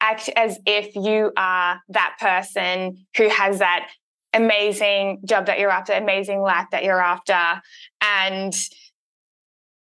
Act 0.00 0.30
as 0.36 0.58
if 0.64 0.94
you 0.94 1.32
are 1.36 1.80
that 1.88 2.16
person 2.20 3.06
who 3.16 3.28
has 3.28 3.58
that 3.58 3.88
amazing 4.32 5.20
job 5.24 5.46
that 5.46 5.58
you're 5.58 5.70
after, 5.70 5.92
amazing 5.92 6.40
life 6.40 6.66
that 6.70 6.84
you're 6.84 7.02
after. 7.02 7.60
And 8.00 8.54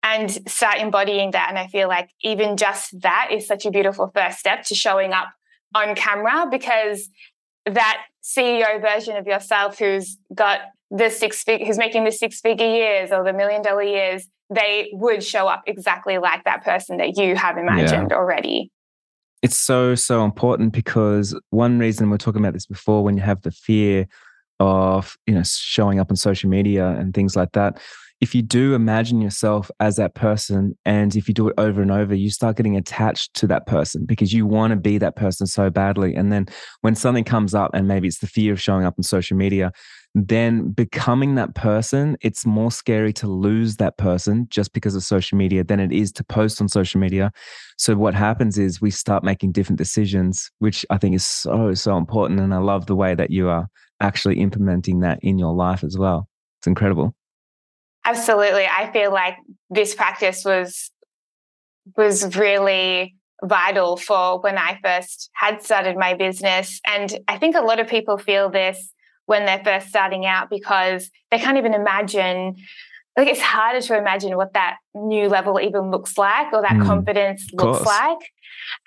and 0.03 0.31
start 0.49 0.77
embodying 0.77 1.31
that. 1.31 1.47
And 1.49 1.59
I 1.59 1.67
feel 1.67 1.89
like 1.89 2.09
even 2.21 2.55
just 2.55 3.01
that 3.01 3.29
is 3.31 3.45
such 3.45 3.65
a 3.65 3.71
beautiful 3.71 4.09
first 4.13 4.39
step 4.39 4.63
to 4.65 4.75
showing 4.75 5.11
up 5.11 5.27
on 5.75 5.95
camera 5.95 6.47
because 6.49 7.09
that 7.65 8.03
CEO 8.27 8.81
version 8.81 9.15
of 9.15 9.25
yourself 9.25 9.79
who's 9.79 10.17
got 10.35 10.59
the 10.91 11.09
six 11.09 11.43
fig- 11.43 11.65
who's 11.65 11.77
making 11.77 12.03
the 12.03 12.11
six 12.11 12.39
figure 12.41 12.67
years 12.67 13.11
or 13.11 13.23
the 13.23 13.33
million 13.33 13.61
dollar 13.61 13.83
years, 13.83 14.27
they 14.53 14.89
would 14.93 15.23
show 15.23 15.47
up 15.47 15.63
exactly 15.65 16.17
like 16.17 16.43
that 16.43 16.63
person 16.63 16.97
that 16.97 17.17
you 17.17 17.35
have 17.35 17.57
imagined 17.57 18.09
yeah. 18.11 18.17
already. 18.17 18.71
It's 19.41 19.57
so, 19.59 19.95
so 19.95 20.25
important 20.25 20.73
because 20.73 21.39
one 21.51 21.79
reason 21.79 22.09
we're 22.09 22.17
talking 22.17 22.41
about 22.41 22.53
this 22.53 22.65
before, 22.65 23.03
when 23.03 23.15
you 23.17 23.23
have 23.23 23.41
the 23.43 23.51
fear 23.51 24.07
of, 24.59 25.15
you 25.27 25.35
know, 25.35 25.43
showing 25.43 25.99
up 25.99 26.09
on 26.09 26.15
social 26.15 26.49
media 26.49 26.87
and 26.87 27.13
things 27.13 27.35
like 27.35 27.51
that, 27.51 27.79
if 28.19 28.33
you 28.33 28.41
do 28.41 28.73
imagine 28.73 29.21
yourself 29.21 29.69
as 29.79 29.97
that 29.97 30.15
person 30.15 30.75
and 30.85 31.15
if 31.15 31.27
you 31.27 31.33
do 31.33 31.49
it 31.49 31.53
over 31.57 31.81
and 31.81 31.91
over 31.91 32.15
you 32.15 32.29
start 32.31 32.57
getting 32.57 32.75
attached 32.75 33.33
to 33.35 33.47
that 33.47 33.67
person 33.67 34.05
because 34.05 34.33
you 34.33 34.45
want 34.45 34.71
to 34.71 34.75
be 34.75 34.97
that 34.97 35.15
person 35.15 35.45
so 35.45 35.69
badly. 35.69 36.15
And 36.15 36.31
then 36.31 36.47
when 36.81 36.95
something 36.95 37.23
comes 37.23 37.53
up 37.53 37.71
and 37.73 37.87
maybe 37.87 38.07
it's 38.07 38.19
the 38.19 38.27
fear 38.27 38.53
of 38.53 38.61
showing 38.61 38.85
up 38.85 38.95
on 38.97 39.03
social 39.03 39.37
media 39.37 39.71
then 40.15 40.71
becoming 40.71 41.35
that 41.35 41.53
person 41.53 42.17
it's 42.21 42.43
more 42.43 42.71
scary 42.71 43.13
to 43.13 43.27
lose 43.27 43.75
that 43.75 43.97
person 43.97 44.47
just 44.49 44.73
because 44.73 44.95
of 44.95 45.03
social 45.03 45.37
media 45.37 45.63
than 45.63 45.79
it 45.79 45.91
is 45.91 46.11
to 46.11 46.23
post 46.23 46.59
on 46.59 46.67
social 46.67 46.99
media. 46.99 47.31
So 47.77 47.95
what 47.95 48.15
happens 48.15 48.57
is 48.57 48.81
we 48.81 48.89
start 48.89 49.23
making 49.23 49.51
different 49.51 49.77
decisions 49.77 50.49
which 50.57 50.85
i 50.89 50.97
think 50.97 51.13
is 51.15 51.25
so 51.25 51.73
so 51.75 51.97
important 51.97 52.39
and 52.39 52.53
i 52.53 52.57
love 52.57 52.87
the 52.87 52.95
way 52.95 53.13
that 53.13 53.29
you 53.29 53.47
are 53.47 53.67
actually 53.99 54.39
implementing 54.39 55.01
that 55.01 55.19
in 55.21 55.37
your 55.37 55.53
life 55.53 55.83
as 55.83 55.97
well. 55.97 56.27
It's 56.59 56.67
incredible 56.67 57.15
Absolutely. 58.07 58.65
I 58.65 58.89
feel 58.91 59.11
like 59.11 59.35
this 59.69 59.93
practice 59.93 60.45
was 60.45 60.91
was 61.95 62.35
really 62.35 63.15
vital 63.43 63.97
for 63.97 64.39
when 64.39 64.57
I 64.57 64.79
first 64.83 65.29
had 65.33 65.61
started 65.61 65.97
my 65.97 66.13
business. 66.13 66.81
And 66.85 67.19
I 67.27 67.37
think 67.37 67.55
a 67.55 67.61
lot 67.61 67.79
of 67.79 67.87
people 67.87 68.17
feel 68.17 68.49
this 68.49 68.93
when 69.25 69.45
they're 69.45 69.63
first 69.63 69.89
starting 69.89 70.25
out 70.25 70.49
because 70.49 71.09
they 71.31 71.37
can't 71.37 71.57
even 71.57 71.73
imagine 71.73 72.55
like 73.17 73.27
it's 73.27 73.41
harder 73.41 73.81
to 73.81 73.97
imagine 73.97 74.37
what 74.37 74.53
that 74.53 74.77
new 74.93 75.27
level 75.27 75.59
even 75.59 75.89
looks 75.89 76.17
like 76.17 76.53
or 76.53 76.61
that 76.61 76.73
mm, 76.73 76.85
confidence 76.85 77.47
looks 77.51 77.83
like. 77.85 78.19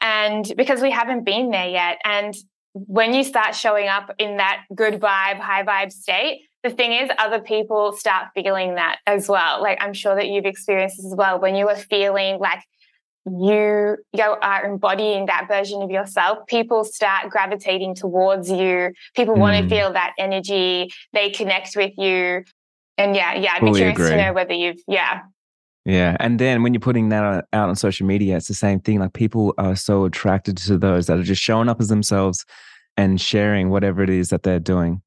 And 0.01 0.51
because 0.57 0.81
we 0.81 0.91
haven't 0.91 1.25
been 1.25 1.51
there 1.51 1.69
yet. 1.69 1.99
And 2.05 2.35
when 2.73 3.13
you 3.13 3.25
start 3.25 3.57
showing 3.57 3.89
up 3.89 4.15
in 4.19 4.37
that 4.37 4.63
good 4.73 4.95
vibe, 4.95 5.41
high 5.41 5.65
vibe 5.65 5.91
state, 5.91 6.43
the 6.63 6.71
thing 6.71 6.93
is, 6.93 7.11
other 7.19 7.41
people 7.41 7.93
start 7.93 8.29
feeling 8.35 8.75
that 8.75 8.99
as 9.07 9.29
well. 9.29 9.63
Like 9.63 9.79
I'm 9.81 9.95
sure 9.95 10.15
that 10.15 10.29
you've 10.29 10.45
experienced 10.45 10.99
this 10.99 11.07
as 11.07 11.15
well. 11.15 11.41
When 11.41 11.55
you 11.55 11.69
are 11.69 11.77
feeling 11.77 12.39
like 12.39 12.63
you, 13.27 13.97
you 14.13 14.23
are 14.23 14.65
embodying 14.65 15.27
that 15.27 15.47
version 15.49 15.83
of 15.83 15.91
yourself, 15.91 16.39
people 16.47 16.85
start 16.85 17.31
gravitating 17.31 17.95
towards 17.95 18.51
you. 18.51 18.93
People 19.15 19.35
mm. 19.35 19.41
want 19.41 19.63
to 19.63 19.69
feel 19.75 19.93
that 19.93 20.13
energy. 20.19 20.91
They 21.13 21.31
connect 21.31 21.77
with 21.77 21.93
you. 21.97 22.45
And 22.99 23.17
yeah, 23.17 23.35
yeah, 23.35 23.53
I'd 23.55 23.65
be 23.65 23.73
curious 23.73 23.99
agree. 23.99 24.11
to 24.11 24.17
know 24.17 24.33
whether 24.33 24.53
you've, 24.53 24.83
yeah. 24.87 25.21
Yeah. 25.87 26.17
And 26.21 26.39
then 26.39 26.63
when 26.63 26.75
you're 26.75 26.81
putting 26.81 27.09
that 27.09 27.47
out 27.53 27.69
on 27.69 27.77
social 27.77 28.07
media, 28.07 28.37
it's 28.37 28.49
the 28.49 28.55
same 28.55 28.81
thing. 28.81 29.01
Like 29.01 29.15
people 29.15 29.55
are 29.57 29.77
so 29.77 30.05
attracted 30.05 30.59
to 30.59 30.77
those 30.77 31.07
that 31.07 31.19
are 31.19 31.23
just 31.23 31.41
showing 31.41 31.71
up 31.71 31.81
as 31.81 31.89
themselves 31.89 32.45
and 32.99 33.19
sharing 33.19 33.71
whatever 33.71 34.03
it 34.03 34.11
is 34.11 34.29
that 34.29 34.43
they're 34.43 34.61
doing. 34.61 35.01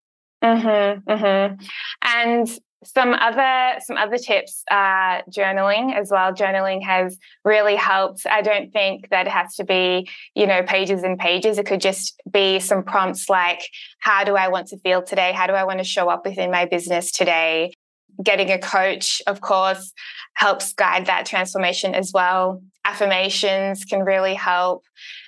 Mm-hmm. 0.43 1.63
And 2.01 2.59
some 2.85 3.13
other 3.13 3.79
some 3.79 3.97
other 3.97 4.17
tips 4.17 4.63
are 4.69 5.23
journaling 5.29 5.95
as 5.95 6.11
well. 6.11 6.33
Journaling 6.33 6.83
has 6.83 7.17
really 7.45 7.75
helped. 7.75 8.25
I 8.25 8.41
don't 8.41 8.71
think 8.71 9.09
that 9.09 9.27
it 9.27 9.31
has 9.31 9.55
to 9.55 9.63
be, 9.63 10.09
you 10.35 10.45
know, 10.45 10.63
pages 10.63 11.03
and 11.03 11.17
pages. 11.17 11.57
It 11.57 11.65
could 11.65 11.81
just 11.81 12.21
be 12.29 12.59
some 12.59 12.83
prompts 12.83 13.29
like, 13.29 13.61
how 13.99 14.23
do 14.23 14.35
I 14.35 14.49
want 14.49 14.67
to 14.67 14.77
feel 14.79 15.01
today? 15.01 15.31
How 15.31 15.47
do 15.47 15.53
I 15.53 15.63
want 15.63 15.79
to 15.79 15.85
show 15.85 16.09
up 16.09 16.25
within 16.25 16.51
my 16.51 16.65
business 16.65 17.11
today? 17.11 17.73
Getting 18.21 18.51
a 18.51 18.59
coach, 18.59 19.21
of 19.27 19.41
course, 19.41 19.93
helps 20.35 20.73
guide 20.73 21.05
that 21.07 21.25
transformation 21.25 21.95
as 21.95 22.11
well. 22.13 22.61
Affirmations 22.85 23.85
can 23.85 24.03
really 24.03 24.35
help. 24.35 24.83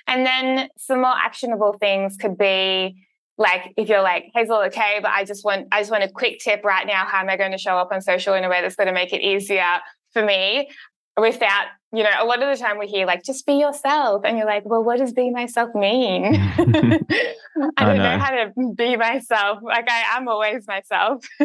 And 0.06 0.26
then 0.26 0.68
some 0.78 1.00
more 1.00 1.16
actionable 1.16 1.74
things 1.80 2.16
could 2.16 2.38
be 2.38 2.96
like 3.38 3.72
if 3.76 3.88
you're 3.88 4.02
like 4.02 4.30
hazel 4.34 4.56
okay 4.56 4.98
but 5.02 5.10
i 5.10 5.24
just 5.24 5.44
want 5.44 5.66
i 5.72 5.80
just 5.80 5.90
want 5.90 6.02
a 6.02 6.08
quick 6.08 6.38
tip 6.38 6.64
right 6.64 6.86
now. 6.86 7.04
How 7.04 7.20
am 7.20 7.28
i 7.28 7.36
going 7.36 7.52
to 7.52 7.58
show 7.58 7.76
up 7.76 7.92
on 7.92 8.00
social 8.00 8.34
in 8.34 8.44
a 8.44 8.48
way 8.48 8.62
that's 8.62 8.76
going 8.76 8.86
to 8.86 8.92
make 8.94 9.12
it 9.12 9.20
easier 9.20 9.80
for 10.12 10.24
me? 10.24 10.70
Without 11.18 11.66
you 11.92 12.02
know 12.02 12.10
a 12.18 12.24
lot 12.24 12.42
of 12.42 12.56
the 12.56 12.62
time 12.62 12.78
we 12.78 12.86
hear 12.86 13.06
like 13.06 13.22
just 13.22 13.46
be 13.46 13.54
yourself. 13.54 14.22
And 14.24 14.36
you're 14.36 14.46
like 14.46 14.64
well 14.64 14.82
what 14.82 14.98
does 14.98 15.12
be 15.12 15.30
myself 15.30 15.74
mean? 15.74 16.34
I 16.34 16.50
don't 16.58 17.72
I 17.76 17.96
know. 17.96 17.96
know 17.96 18.18
how 18.18 18.30
to 18.30 18.52
be 18.76 18.96
myself. 18.96 19.60
Like 19.62 19.88
i 19.90 20.16
am 20.16 20.28
always 20.28 20.66
myself. 20.66 21.24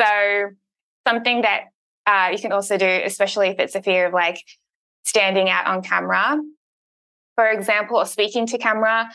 So 0.00 0.50
something 1.06 1.42
that 1.42 1.64
uh, 2.06 2.30
you 2.32 2.38
can 2.38 2.50
also 2.50 2.76
do 2.76 2.86
especially 2.86 3.48
if 3.48 3.58
it's 3.60 3.74
a 3.74 3.82
fear 3.82 4.06
of 4.06 4.12
like 4.12 4.38
standing 5.04 5.48
out 5.48 5.66
on 5.66 5.82
camera 5.82 6.40
for 7.34 7.46
example 7.48 7.98
or 7.98 8.06
speaking 8.06 8.46
to 8.46 8.58
camera 8.58 9.08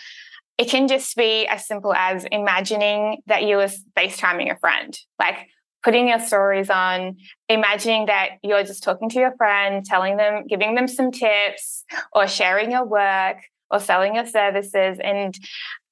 it 0.58 0.70
can 0.70 0.88
just 0.88 1.16
be 1.16 1.46
as 1.48 1.68
simple 1.68 1.94
as 1.94 2.26
imagining 2.32 3.22
that 3.28 3.44
you 3.44 3.60
are 3.60 3.70
FaceTiming 3.98 4.52
a 4.52 4.58
friend, 4.58 4.98
like 5.20 5.48
putting 5.84 6.08
your 6.08 6.20
stories 6.20 6.70
on, 6.70 7.18
imagining 7.48 8.08
that 8.08 8.32
you're 8.44 8.64
just 8.64 8.84
talking 8.84 9.10
to 9.10 9.20
your 9.20 9.36
friend, 9.38 9.86
telling 9.86 10.18
them, 10.18 10.46
giving 10.48 10.76
them 10.76 10.88
some 10.88 11.12
tips, 11.12 11.86
or 12.12 12.28
sharing 12.28 12.72
your 12.72 12.86
work 12.86 13.38
or 13.70 13.80
selling 13.80 14.16
your 14.16 14.26
services. 14.26 14.98
And 15.04 15.38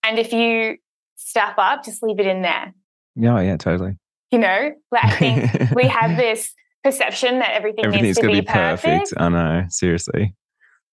and 0.03 0.19
if 0.19 0.33
you 0.33 0.77
stuff 1.15 1.55
up, 1.57 1.83
just 1.83 2.01
leave 2.03 2.19
it 2.19 2.27
in 2.27 2.41
there. 2.41 2.73
Yeah, 3.15 3.39
yeah, 3.41 3.57
totally. 3.57 3.97
You 4.31 4.39
know, 4.39 4.71
like 4.91 5.05
I 5.05 5.11
think 5.17 5.71
we 5.75 5.87
have 5.87 6.17
this 6.17 6.53
perception 6.83 7.39
that 7.39 7.53
everything 7.53 7.89
needs 7.89 8.17
to 8.17 8.27
be, 8.27 8.41
be 8.41 8.41
perfect. 8.41 8.83
perfect. 8.83 9.13
I 9.17 9.29
know, 9.29 9.65
seriously. 9.69 10.35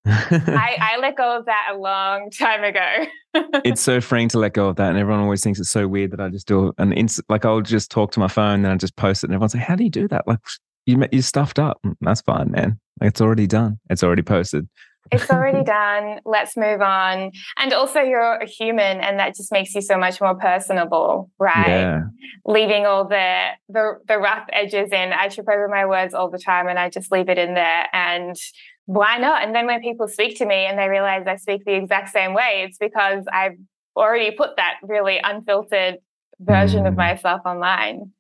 I, 0.07 0.77
I 0.95 0.99
let 1.01 1.17
go 1.17 1.37
of 1.39 1.47
that 1.47 1.69
a 1.73 1.77
long 1.77 2.31
time 2.31 2.65
ago. 2.65 3.07
it's 3.65 3.81
so 3.81 4.01
freeing 4.01 4.29
to 4.31 4.39
let 4.39 4.55
go 4.55 4.69
of 4.69 4.77
that. 4.77 4.91
And 4.91 4.99
everyone 4.99 5.23
always 5.23 5.43
thinks 5.43 5.61
it's 5.61 5.71
so 5.71 5.87
weird 5.87 6.11
that 6.13 6.21
I 6.21 6.29
just 6.29 6.47
do 6.47 6.73
an 6.79 6.93
instant, 6.93 7.27
like 7.29 7.45
I'll 7.45 7.61
just 7.61 7.91
talk 7.91 8.13
to 8.13 8.21
my 8.21 8.29
phone 8.29 8.65
and 8.65 8.69
I 8.69 8.77
just 8.77 8.97
post 8.97 9.25
it. 9.25 9.29
And 9.29 9.35
everyone's 9.35 9.55
like, 9.55 9.65
how 9.65 9.77
do 9.77 9.85
you 9.85 9.91
do 9.91 10.09
that? 10.09 10.27
Like 10.27 10.41
you, 10.87 11.03
you 11.13 11.23
stuffed 11.23 11.59
up. 11.59 11.79
Mm, 11.85 11.95
that's 12.01 12.21
fine, 12.23 12.51
man. 12.51 12.79
Like, 13.01 13.11
it's 13.11 13.21
already 13.21 13.47
done. 13.47 13.79
It's 13.91 14.03
already 14.03 14.23
posted. 14.23 14.69
it's 15.11 15.31
already 15.31 15.65
done. 15.65 16.21
Let's 16.25 16.57
move 16.57 16.81
on. 16.81 17.31
And 17.59 17.73
also, 17.73 18.01
you're 18.01 18.35
a 18.35 18.47
human, 18.47 19.01
and 19.01 19.19
that 19.19 19.35
just 19.35 19.53
makes 19.53 19.75
you 19.75 19.81
so 19.81 19.97
much 19.97 20.21
more 20.21 20.35
personable, 20.35 21.31
right? 21.39 21.69
Yeah. 21.69 22.01
Leaving 22.45 22.87
all 22.87 23.07
the, 23.07 23.51
the 23.69 23.99
the 24.07 24.19
rough 24.19 24.47
edges 24.53 24.91
in. 24.93 25.13
I 25.13 25.29
trip 25.29 25.49
over 25.49 25.69
my 25.69 25.87
words 25.87 26.15
all 26.15 26.31
the 26.31 26.39
time, 26.39 26.69
and 26.69 26.79
I 26.79 26.91
just 26.91 27.11
leave 27.11 27.29
it 27.29 27.39
in 27.39 27.55
there. 27.55 27.87
And 27.93 28.37
why 28.87 29.19
not? 29.19 29.43
And 29.43 29.55
then 29.55 29.67
when 29.67 29.81
people 29.81 30.09
speak 30.09 30.39
to 30.39 30.47
me 30.47 30.67
and 30.67 30.79
they 30.79 30.89
realize 30.89 31.25
I 31.27 31.37
speak 31.37 31.65
the 31.65 31.75
exact 31.75 32.11
same 32.11 32.35
way, 32.35 32.65
it's 32.67 32.79
because 32.79 33.25
I've 33.33 33.57
already 33.97 34.31
put 34.33 34.57
that 34.57 34.75
really 34.83 35.21
unfiltered 35.23 35.99
version 36.41 36.85
mm. 36.85 36.89
of 36.89 36.97
myself 36.97 37.43
online. 37.45 38.13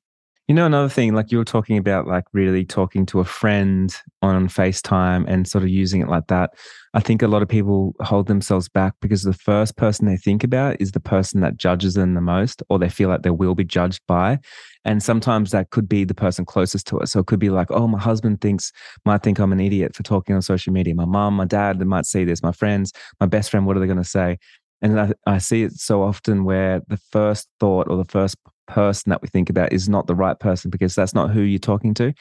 You 0.48 0.54
know, 0.54 0.66
another 0.66 0.88
thing, 0.88 1.14
like 1.14 1.32
you 1.32 1.38
were 1.38 1.44
talking 1.44 1.78
about, 1.78 2.06
like 2.06 2.24
really 2.32 2.64
talking 2.64 3.06
to 3.06 3.20
a 3.20 3.24
friend 3.24 3.94
on 4.20 4.48
FaceTime 4.48 5.24
and 5.28 5.46
sort 5.46 5.64
of 5.64 5.70
using 5.70 6.00
it 6.00 6.08
like 6.08 6.26
that. 6.26 6.50
I 6.94 7.00
think 7.00 7.22
a 7.22 7.28
lot 7.28 7.42
of 7.42 7.48
people 7.48 7.94
hold 8.00 8.26
themselves 8.26 8.68
back 8.68 8.94
because 9.00 9.22
the 9.22 9.32
first 9.32 9.76
person 9.76 10.06
they 10.06 10.18
think 10.18 10.44
about 10.44 10.76
is 10.78 10.92
the 10.92 11.00
person 11.00 11.40
that 11.40 11.56
judges 11.56 11.94
them 11.94 12.12
the 12.12 12.20
most, 12.20 12.62
or 12.68 12.78
they 12.78 12.90
feel 12.90 13.08
like 13.08 13.22
they 13.22 13.30
will 13.30 13.54
be 13.54 13.64
judged 13.64 14.02
by. 14.06 14.38
And 14.84 15.02
sometimes 15.02 15.52
that 15.52 15.70
could 15.70 15.88
be 15.88 16.04
the 16.04 16.14
person 16.14 16.44
closest 16.44 16.86
to 16.88 17.00
us. 17.00 17.12
So 17.12 17.20
it 17.20 17.26
could 17.26 17.38
be 17.38 17.48
like, 17.48 17.70
oh, 17.70 17.88
my 17.88 17.98
husband 17.98 18.42
thinks, 18.42 18.72
might 19.06 19.22
think 19.22 19.38
I'm 19.38 19.52
an 19.52 19.60
idiot 19.60 19.94
for 19.94 20.02
talking 20.02 20.34
on 20.34 20.42
social 20.42 20.72
media. 20.72 20.94
My 20.94 21.06
mom, 21.06 21.34
my 21.34 21.46
dad, 21.46 21.78
they 21.78 21.86
might 21.86 22.04
see 22.04 22.24
this. 22.24 22.42
My 22.42 22.52
friends, 22.52 22.92
my 23.20 23.26
best 23.26 23.50
friend, 23.50 23.66
what 23.66 23.76
are 23.76 23.80
they 23.80 23.86
going 23.86 23.96
to 23.96 24.04
say? 24.04 24.38
And 24.82 25.00
I, 25.00 25.12
I 25.26 25.38
see 25.38 25.62
it 25.62 25.72
so 25.74 26.02
often 26.02 26.44
where 26.44 26.82
the 26.88 26.98
first 27.10 27.48
thought 27.58 27.88
or 27.88 27.96
the 27.96 28.04
first 28.04 28.36
person 28.66 29.10
that 29.10 29.22
we 29.22 29.28
think 29.28 29.48
about 29.48 29.72
is 29.72 29.88
not 29.88 30.08
the 30.08 30.14
right 30.14 30.38
person 30.38 30.70
because 30.70 30.94
that's 30.94 31.14
not 31.14 31.30
who 31.30 31.40
you're 31.40 31.58
talking 31.58 31.94
to. 31.94 32.12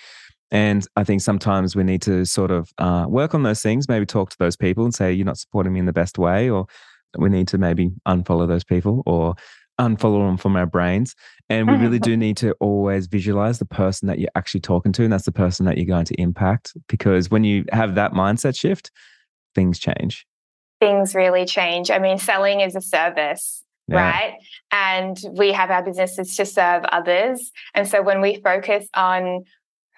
And 0.51 0.86
I 0.98 1.03
think 1.03 1.22
sometimes 1.22 1.75
we 1.75 1.84
need 1.84 2.01
to 2.03 2.25
sort 2.25 2.51
of 2.51 2.72
uh, 2.77 3.05
work 3.08 3.34
on 3.34 3.43
those 3.43 3.62
things, 3.62 3.88
maybe 3.88 4.05
talk 4.05 4.29
to 4.31 4.38
those 4.38 4.58
people 4.58 4.84
and 4.84 4.93
say, 4.93 5.13
you're 5.13 5.25
not 5.25 5.38
supporting 5.38 5.72
me 5.74 5.79
in 5.79 5.86
the 5.86 5.93
best 5.93 6.17
way, 6.17 6.50
or 6.50 6.67
we 7.17 7.29
need 7.29 7.48
to 7.50 7.58
maybe 7.58 7.91
unfollow 8.08 8.48
those 8.48 8.63
people 8.63 9.01
or 9.05 9.36
unfollow 9.79 10.27
them 10.27 10.38
from 10.38 10.55
our 10.55 10.65
brains. 10.65 11.15
And 11.50 11.70
we 11.70 11.75
really 11.75 12.00
do 12.00 12.15
need 12.15 12.38
to 12.38 12.51
always 12.60 13.08
visualize 13.08 13.60
the 13.60 13.65
person 13.65 14.08
that 14.08 14.20
you're 14.20 14.29
actually 14.36 14.62
talking 14.62 14.91
to. 14.93 15.03
And 15.03 15.12
that's 15.12 15.25
the 15.25 15.31
person 15.31 15.65
that 15.65 15.77
you're 15.77 15.86
going 15.86 16.05
to 16.05 16.22
impact. 16.22 16.74
Because 16.88 17.31
when 17.31 17.43
you 17.43 17.65
have 17.72 17.96
that 17.96 18.12
mindset 18.12 18.58
shift, 18.58 18.91
things 19.55 19.79
change. 19.79 20.25
Things 20.79 21.15
really 21.15 21.46
change. 21.46 21.91
I 21.91 22.00
mean, 22.00 22.17
selling 22.17 22.62
is 22.62 22.75
a 22.75 22.81
service. 22.81 23.63
Yeah. 23.88 24.10
Right. 24.10 24.34
And 24.72 25.17
we 25.31 25.51
have 25.51 25.72
our 25.72 25.84
businesses 25.84 26.36
to 26.38 26.46
serve 26.46 26.84
others. 26.86 27.51
And 27.74 27.88
so 27.88 28.01
when 28.01 28.22
we 28.22 28.39
focus 28.41 28.88
on 28.96 29.43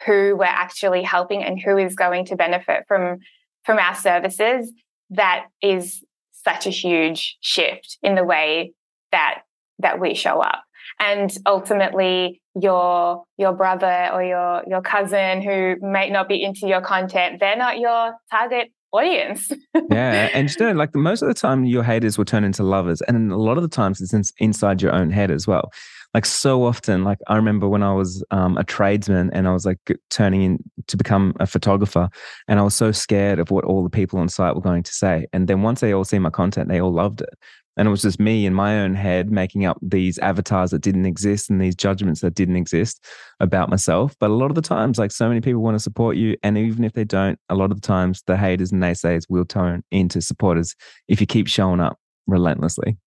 who 0.06 0.36
we're 0.38 0.46
actually 0.46 1.04
helping 1.04 1.44
and 1.44 1.60
who 1.60 1.78
is 1.78 1.96
going 1.96 2.26
to 2.26 2.36
benefit 2.36 2.86
from 2.88 3.20
from 3.64 3.80
our 3.80 3.96
services, 3.96 4.72
that 5.12 5.46
is 5.62 6.04
such 6.32 6.68
a 6.68 6.70
huge 6.70 7.38
shift 7.42 7.98
in 8.04 8.16
the 8.16 8.24
way 8.24 8.74
that 9.12 9.44
that 9.80 10.00
we 10.00 10.14
show 10.14 10.40
up. 10.40 10.64
And 11.00 11.36
ultimately 11.46 12.42
your 12.60 13.24
your 13.38 13.54
brother 13.54 14.10
or 14.14 14.24
your 14.24 14.64
your 14.68 14.82
cousin 14.82 15.42
who 15.42 15.76
may 15.82 16.10
not 16.10 16.28
be 16.28 16.44
into 16.44 16.68
your 16.68 16.82
content 16.82 17.40
they're 17.40 17.58
not 17.58 17.80
your 17.80 18.14
target 18.30 18.72
audience. 18.92 19.52
Yeah 19.90 20.30
and 20.34 20.50
you 20.50 20.66
know 20.66 20.72
like 20.74 20.94
most 20.96 21.24
of 21.24 21.28
the 21.28 21.34
time 21.34 21.66
your 21.66 21.84
haters 21.84 22.18
will 22.18 22.26
turn 22.26 22.44
into 22.44 22.62
lovers 22.64 23.02
and 23.02 23.32
a 23.32 23.38
lot 23.38 23.58
of 23.58 23.64
the 23.64 23.70
times 23.70 24.02
it's 24.02 24.14
in, 24.14 24.24
inside 24.38 24.82
your 24.82 24.94
own 24.94 25.10
head 25.10 25.32
as 25.32 25.48
well 25.48 25.72
like 26.14 26.26
so 26.26 26.64
often 26.64 27.04
like 27.04 27.20
i 27.28 27.36
remember 27.36 27.68
when 27.68 27.84
i 27.84 27.94
was 27.94 28.24
um, 28.32 28.58
a 28.58 28.64
tradesman 28.64 29.30
and 29.34 29.48
i 29.48 29.54
was 29.54 29.66
like 29.66 29.80
turning 30.10 30.42
in 30.42 30.60
to 30.88 30.98
become 30.98 31.34
a 31.40 31.48
photographer 31.48 32.10
and 32.48 32.60
i 32.60 32.64
was 32.64 32.76
so 32.76 32.92
scared 32.92 33.40
of 33.40 33.52
what 33.52 33.66
all 33.66 33.84
the 33.84 33.90
people 33.90 34.20
on 34.20 34.30
site 34.30 34.56
were 34.56 34.62
going 34.62 34.84
to 34.84 34.94
say 34.94 35.26
and 35.34 35.48
then 35.48 35.62
once 35.62 35.82
they 35.82 35.94
all 35.94 36.04
see 36.04 36.20
my 36.20 36.30
content 36.30 36.70
they 36.70 36.82
all 36.82 36.94
loved 36.94 37.22
it 37.22 37.34
and 37.76 37.88
it 37.88 37.92
was 37.92 38.02
just 38.02 38.20
me 38.20 38.46
in 38.46 38.54
my 38.54 38.80
own 38.80 38.94
head 38.94 39.32
making 39.32 39.66
up 39.66 39.78
these 39.82 40.20
avatars 40.20 40.72
that 40.72 40.82
didn't 40.82 41.06
exist 41.06 41.50
and 41.50 41.60
these 41.60 41.76
judgments 41.76 42.22
that 42.22 42.36
didn't 42.36 42.56
exist 42.56 43.04
about 43.40 43.70
myself. 43.70 44.16
But 44.20 44.30
a 44.30 44.34
lot 44.34 44.52
of 44.52 44.56
the 44.56 44.62
times, 44.62 45.00
like 45.00 45.12
so 45.12 45.28
many 45.28 45.42
people 45.42 45.62
want 45.62 45.76
to 45.76 45.80
support 45.80 46.16
you. 46.16 46.38
And 46.44 46.58
even 46.58 46.84
if 46.84 46.94
they 46.94 47.04
don't, 47.04 47.40
a 47.50 47.56
lot 47.56 47.72
of 47.72 47.82
the 47.82 47.88
times 47.88 48.22
the 48.28 48.38
haters 48.38 48.72
and 48.72 48.82
naysayers 48.82 49.24
will 49.28 49.46
turn 49.46 49.84
into 49.92 50.22
supporters 50.22 50.76
if 51.08 51.20
you 51.20 51.28
keep 51.28 51.48
showing 51.48 51.80
up 51.80 51.98
relentlessly. 52.28 52.98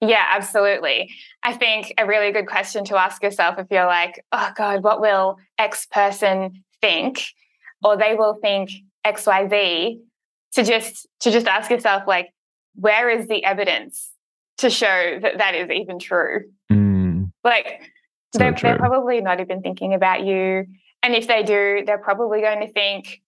Yeah, 0.00 0.24
absolutely. 0.30 1.10
I 1.42 1.54
think 1.54 1.94
a 1.96 2.06
really 2.06 2.32
good 2.32 2.46
question 2.46 2.84
to 2.86 2.96
ask 2.96 3.22
yourself 3.22 3.58
if 3.58 3.66
you're 3.70 3.86
like, 3.86 4.24
oh 4.32 4.52
God, 4.54 4.82
what 4.82 5.00
will 5.00 5.38
X 5.58 5.86
person 5.86 6.62
think? 6.80 7.24
Or 7.82 7.96
they 7.96 8.14
will 8.14 8.38
think 8.42 8.70
XYZ 9.06 9.98
to 10.52 10.62
just 10.62 11.06
to 11.20 11.30
just 11.30 11.46
ask 11.46 11.70
yourself 11.70 12.02
like 12.06 12.30
where 12.74 13.08
is 13.08 13.26
the 13.26 13.44
evidence 13.44 14.10
to 14.58 14.70
show 14.70 15.18
that 15.22 15.38
that 15.38 15.54
is 15.54 15.70
even 15.70 15.98
true? 15.98 16.44
Mm. 16.70 17.30
Like, 17.42 17.92
so 18.32 18.38
they're, 18.38 18.52
they're 18.52 18.78
probably 18.78 19.20
not 19.20 19.40
even 19.40 19.62
thinking 19.62 19.94
about 19.94 20.24
you. 20.24 20.66
And 21.02 21.14
if 21.14 21.26
they 21.26 21.42
do, 21.42 21.82
they're 21.86 21.98
probably 21.98 22.40
going 22.40 22.60
to 22.60 22.72
think, 22.72 23.22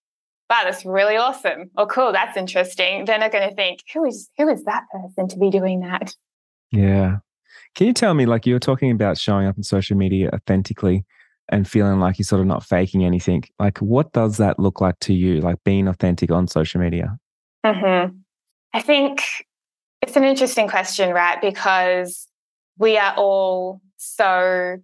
wow, 0.50 0.62
that's 0.64 0.84
really 0.84 1.16
awesome. 1.16 1.70
Or 1.76 1.87
cool, 1.87 2.12
that's 2.12 2.37
interesting. 2.37 3.04
Then 3.04 3.20
they're 3.20 3.30
not 3.30 3.32
going 3.32 3.48
to 3.48 3.54
think, 3.54 3.80
who 3.92 4.04
is 4.04 4.28
who 4.37 4.48
is 4.48 4.64
that 4.64 4.84
person 4.92 5.28
to 5.28 5.38
be 5.38 5.50
doing 5.50 5.80
that? 5.80 6.14
Yeah. 6.70 7.18
Can 7.75 7.87
you 7.87 7.92
tell 7.92 8.14
me, 8.14 8.26
like 8.26 8.46
you 8.46 8.54
were 8.54 8.60
talking 8.60 8.90
about 8.90 9.18
showing 9.18 9.46
up 9.46 9.56
on 9.56 9.62
social 9.62 9.96
media 9.96 10.30
authentically 10.32 11.04
and 11.50 11.68
feeling 11.68 12.00
like 12.00 12.18
you're 12.18 12.25
sort 12.25 12.40
of 12.40 12.46
not 12.46 12.64
faking 12.64 13.04
anything? 13.04 13.44
Like, 13.58 13.78
what 13.78 14.12
does 14.12 14.37
that 14.38 14.58
look 14.58 14.80
like 14.80 14.98
to 15.00 15.14
you, 15.14 15.40
like 15.40 15.62
being 15.64 15.88
authentic 15.88 16.30
on 16.30 16.46
social 16.48 16.80
media? 16.80 17.16
Mm-hmm. 17.64 18.16
I 18.75 18.80
think 18.80 19.22
it's 20.02 20.16
an 20.16 20.25
interesting 20.25 20.68
question, 20.68 21.14
right? 21.14 21.40
Because 21.40 22.26
we 22.78 22.98
are 22.98 23.14
all 23.16 23.80
so 23.96 24.76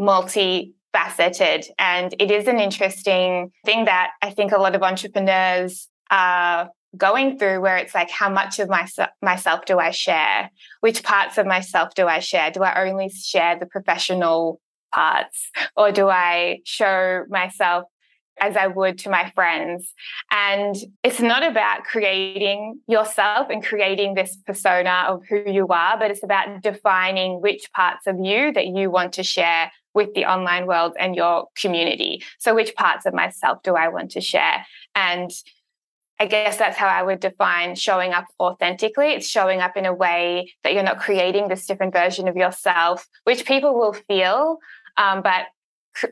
multifaceted. 0.00 1.66
And 1.78 2.14
it 2.18 2.30
is 2.30 2.46
an 2.46 2.60
interesting 2.60 3.50
thing 3.64 3.86
that 3.86 4.10
I 4.22 4.30
think 4.30 4.52
a 4.52 4.58
lot 4.58 4.74
of 4.74 4.82
entrepreneurs 4.82 5.88
are 6.10 6.70
going 6.96 7.38
through 7.38 7.60
where 7.60 7.76
it's 7.76 7.94
like, 7.94 8.10
how 8.10 8.28
much 8.28 8.58
of 8.58 8.68
my, 8.68 8.86
myself 9.20 9.64
do 9.64 9.78
I 9.78 9.90
share? 9.90 10.50
Which 10.80 11.02
parts 11.02 11.38
of 11.38 11.46
myself 11.46 11.94
do 11.94 12.06
I 12.06 12.18
share? 12.18 12.50
Do 12.50 12.62
I 12.62 12.88
only 12.88 13.08
share 13.08 13.58
the 13.58 13.66
professional 13.66 14.60
parts? 14.94 15.50
Or 15.76 15.90
do 15.90 16.08
I 16.08 16.60
show 16.64 17.24
myself 17.28 17.84
as 18.40 18.56
I 18.56 18.66
would 18.66 18.98
to 19.00 19.10
my 19.10 19.30
friends. 19.34 19.92
And 20.30 20.74
it's 21.02 21.20
not 21.20 21.42
about 21.42 21.84
creating 21.84 22.80
yourself 22.88 23.48
and 23.50 23.64
creating 23.64 24.14
this 24.14 24.36
persona 24.46 25.04
of 25.08 25.22
who 25.28 25.42
you 25.46 25.66
are, 25.68 25.98
but 25.98 26.10
it's 26.10 26.24
about 26.24 26.62
defining 26.62 27.40
which 27.40 27.70
parts 27.72 28.06
of 28.06 28.16
you 28.20 28.52
that 28.52 28.66
you 28.66 28.90
want 28.90 29.12
to 29.14 29.22
share 29.22 29.70
with 29.94 30.14
the 30.14 30.24
online 30.24 30.66
world 30.66 30.94
and 30.98 31.14
your 31.14 31.46
community. 31.56 32.22
So, 32.38 32.54
which 32.54 32.74
parts 32.74 33.06
of 33.06 33.14
myself 33.14 33.62
do 33.62 33.74
I 33.74 33.88
want 33.88 34.10
to 34.12 34.20
share? 34.20 34.66
And 34.94 35.30
I 36.22 36.26
guess 36.26 36.56
that's 36.56 36.76
how 36.76 36.86
I 36.86 37.02
would 37.02 37.18
define 37.18 37.74
showing 37.74 38.12
up 38.12 38.26
authentically. 38.38 39.08
It's 39.08 39.26
showing 39.26 39.60
up 39.60 39.76
in 39.76 39.86
a 39.86 39.92
way 39.92 40.52
that 40.62 40.72
you're 40.72 40.84
not 40.84 41.00
creating 41.00 41.48
this 41.48 41.66
different 41.66 41.92
version 41.92 42.28
of 42.28 42.36
yourself, 42.36 43.08
which 43.24 43.44
people 43.44 43.74
will 43.74 43.92
feel, 43.92 44.58
um, 44.96 45.22
but 45.22 45.46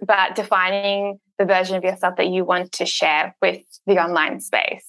but 0.05 0.35
defining 0.35 1.21
the 1.39 1.45
version 1.45 1.77
of 1.77 1.85
yourself 1.85 2.17
that 2.17 2.27
you 2.27 2.45
want 2.45 2.73
to 2.73 2.87
share 2.87 3.37
with 3.41 3.63
the 3.87 3.99
online 3.99 4.41
space. 4.41 4.85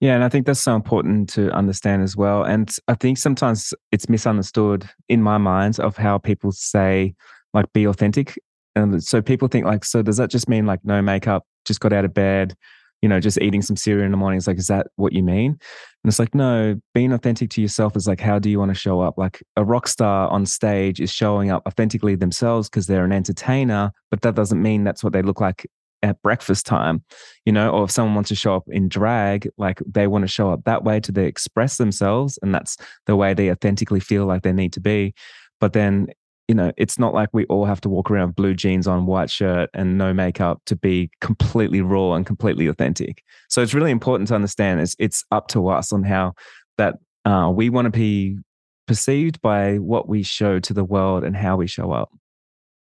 Yeah, 0.00 0.14
and 0.14 0.22
I 0.22 0.28
think 0.28 0.46
that's 0.46 0.60
so 0.60 0.76
important 0.76 1.28
to 1.30 1.50
understand 1.50 2.04
as 2.04 2.16
well. 2.16 2.44
And 2.44 2.72
I 2.86 2.94
think 2.94 3.18
sometimes 3.18 3.74
it's 3.90 4.08
misunderstood 4.08 4.88
in 5.08 5.22
my 5.22 5.38
mind 5.38 5.80
of 5.80 5.96
how 5.96 6.18
people 6.18 6.52
say, 6.52 7.16
like, 7.52 7.72
be 7.72 7.84
authentic. 7.88 8.38
And 8.76 9.02
so 9.02 9.20
people 9.22 9.48
think, 9.48 9.66
like, 9.66 9.84
so 9.84 10.02
does 10.02 10.18
that 10.18 10.30
just 10.30 10.48
mean 10.48 10.66
like 10.66 10.84
no 10.84 11.02
makeup, 11.02 11.44
just 11.64 11.80
got 11.80 11.92
out 11.92 12.04
of 12.04 12.14
bed, 12.14 12.54
you 13.02 13.08
know, 13.08 13.20
just 13.20 13.40
eating 13.42 13.62
some 13.62 13.76
cereal 13.76 14.04
in 14.04 14.12
the 14.12 14.16
morning. 14.16 14.38
It's 14.38 14.46
like, 14.46 14.58
is 14.58 14.68
that 14.68 14.86
what 14.96 15.12
you 15.12 15.22
mean? 15.22 15.50
And 15.50 16.08
it's 16.08 16.18
like, 16.18 16.34
no, 16.34 16.80
being 16.94 17.12
authentic 17.12 17.50
to 17.50 17.60
yourself 17.60 17.96
is 17.96 18.06
like, 18.06 18.20
how 18.20 18.38
do 18.38 18.48
you 18.48 18.58
want 18.58 18.70
to 18.70 18.74
show 18.74 19.00
up? 19.00 19.18
Like 19.18 19.42
a 19.56 19.64
rock 19.64 19.88
star 19.88 20.28
on 20.28 20.46
stage 20.46 21.00
is 21.00 21.12
showing 21.12 21.50
up 21.50 21.64
authentically 21.66 22.14
themselves 22.14 22.68
because 22.68 22.86
they're 22.86 23.04
an 23.04 23.12
entertainer, 23.12 23.92
but 24.10 24.22
that 24.22 24.36
doesn't 24.36 24.62
mean 24.62 24.84
that's 24.84 25.04
what 25.04 25.12
they 25.12 25.22
look 25.22 25.40
like 25.40 25.66
at 26.02 26.20
breakfast 26.22 26.66
time, 26.66 27.04
you 27.44 27.52
know, 27.52 27.70
or 27.70 27.84
if 27.84 27.90
someone 27.90 28.14
wants 28.14 28.28
to 28.28 28.34
show 28.34 28.56
up 28.56 28.64
in 28.68 28.88
drag, 28.88 29.48
like 29.58 29.80
they 29.86 30.06
want 30.06 30.22
to 30.22 30.28
show 30.28 30.50
up 30.50 30.64
that 30.64 30.84
way 30.84 31.00
to 31.00 31.12
they 31.12 31.26
express 31.26 31.76
themselves. 31.76 32.38
And 32.42 32.54
that's 32.54 32.76
the 33.06 33.16
way 33.16 33.34
they 33.34 33.50
authentically 33.50 34.00
feel 34.00 34.26
like 34.26 34.42
they 34.42 34.52
need 34.52 34.72
to 34.74 34.80
be. 34.80 35.14
But 35.60 35.72
then 35.72 36.08
you 36.52 36.56
know, 36.56 36.70
it's 36.76 36.98
not 36.98 37.14
like 37.14 37.30
we 37.32 37.46
all 37.46 37.64
have 37.64 37.80
to 37.80 37.88
walk 37.88 38.10
around 38.10 38.36
blue 38.36 38.52
jeans 38.52 38.86
on, 38.86 39.06
white 39.06 39.30
shirt, 39.30 39.70
and 39.72 39.96
no 39.96 40.12
makeup 40.12 40.60
to 40.66 40.76
be 40.76 41.10
completely 41.22 41.80
raw 41.80 42.12
and 42.12 42.26
completely 42.26 42.66
authentic. 42.66 43.22
So 43.48 43.62
it's 43.62 43.72
really 43.72 43.90
important 43.90 44.28
to 44.28 44.34
understand 44.34 44.80
it's 44.80 44.94
it's 44.98 45.24
up 45.32 45.48
to 45.48 45.68
us 45.68 45.94
on 45.94 46.02
how 46.02 46.34
that 46.76 46.96
uh, 47.24 47.50
we 47.54 47.70
want 47.70 47.86
to 47.86 47.90
be 47.90 48.36
perceived 48.86 49.40
by 49.40 49.78
what 49.78 50.10
we 50.10 50.22
show 50.22 50.60
to 50.60 50.74
the 50.74 50.84
world 50.84 51.24
and 51.24 51.34
how 51.34 51.56
we 51.56 51.66
show 51.66 51.90
up. 51.90 52.10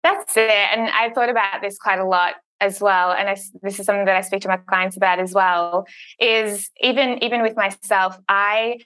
That's 0.05 0.37
it. 0.37 0.51
And 0.51 0.89
I've 0.91 1.13
thought 1.13 1.29
about 1.29 1.61
this 1.61 1.79
quite 1.79 1.99
a 1.99 2.07
lot 2.07 2.35
as 2.61 2.81
well 2.81 3.13
and 3.13 3.29
I, 3.29 3.37
this 3.63 3.79
is 3.79 3.87
something 3.87 4.05
that 4.07 4.17
i 4.17 4.21
speak 4.21 4.43
to 4.43 4.49
my 4.49 4.57
clients 4.57 4.97
about 4.97 5.21
as 5.21 5.33
well 5.33 5.87
is 6.19 6.69
even 6.81 7.23
even 7.23 7.41
with 7.41 7.55
myself 7.55 8.19
i 8.29 8.79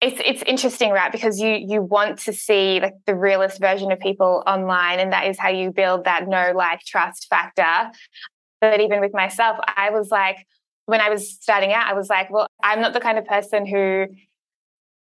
it's 0.00 0.20
it's 0.24 0.42
interesting, 0.42 0.90
right? 0.90 1.10
Because 1.10 1.40
you 1.40 1.48
you 1.48 1.80
want 1.80 2.18
to 2.20 2.32
see 2.32 2.80
like 2.80 2.94
the 3.06 3.14
realist 3.14 3.60
version 3.60 3.90
of 3.90 3.98
people 3.98 4.42
online, 4.46 5.00
and 5.00 5.12
that 5.12 5.26
is 5.26 5.38
how 5.38 5.48
you 5.48 5.70
build 5.70 6.04
that 6.04 6.28
know 6.28 6.52
like, 6.54 6.80
trust 6.80 7.28
factor. 7.30 7.90
But 8.60 8.80
even 8.80 9.00
with 9.00 9.14
myself, 9.14 9.58
I 9.76 9.90
was 9.90 10.10
like, 10.10 10.46
when 10.86 11.00
I 11.00 11.08
was 11.08 11.30
starting 11.30 11.72
out, 11.72 11.86
I 11.86 11.94
was 11.94 12.08
like, 12.08 12.30
well, 12.30 12.46
I'm 12.62 12.80
not 12.80 12.92
the 12.92 13.00
kind 13.00 13.18
of 13.18 13.26
person 13.26 13.66
who 13.66 14.06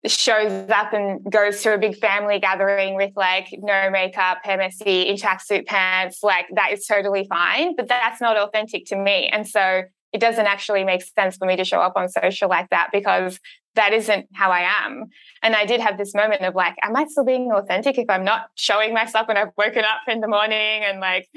shows 0.07 0.69
up 0.69 0.93
and 0.93 1.19
goes 1.31 1.61
to 1.63 1.73
a 1.73 1.77
big 1.77 1.97
family 1.97 2.39
gathering 2.39 2.95
with 2.95 3.11
like 3.15 3.47
no 3.57 3.89
makeup, 3.89 4.39
hair 4.43 4.57
messy, 4.57 5.03
in 5.03 5.15
tracksuit 5.15 5.65
pants. 5.65 6.19
Like 6.23 6.45
that 6.55 6.71
is 6.71 6.85
totally 6.85 7.25
fine, 7.27 7.75
but 7.75 7.87
that's 7.87 8.21
not 8.21 8.37
authentic 8.37 8.85
to 8.87 8.95
me. 8.95 9.27
And 9.27 9.47
so 9.47 9.83
it 10.13 10.21
doesn't 10.21 10.45
actually 10.45 10.83
make 10.83 11.03
sense 11.03 11.37
for 11.37 11.45
me 11.45 11.55
to 11.57 11.65
show 11.65 11.79
up 11.79 11.93
on 11.95 12.07
social 12.07 12.49
like 12.49 12.69
that 12.69 12.89
because 12.93 13.39
that 13.75 13.93
isn't 13.93 14.27
how 14.33 14.51
I 14.51 14.61
am. 14.85 15.05
And 15.43 15.55
I 15.55 15.65
did 15.65 15.81
have 15.81 15.97
this 15.97 16.13
moment 16.13 16.41
of 16.41 16.55
like, 16.55 16.75
am 16.81 16.95
I 16.95 17.05
still 17.05 17.25
being 17.25 17.51
authentic 17.51 17.97
if 17.97 18.09
I'm 18.09 18.23
not 18.23 18.47
showing 18.55 18.93
myself 18.93 19.27
when 19.27 19.37
I've 19.37 19.51
woken 19.57 19.83
up 19.83 20.01
in 20.07 20.21
the 20.21 20.27
morning 20.27 20.83
and 20.83 20.99
like, 20.99 21.27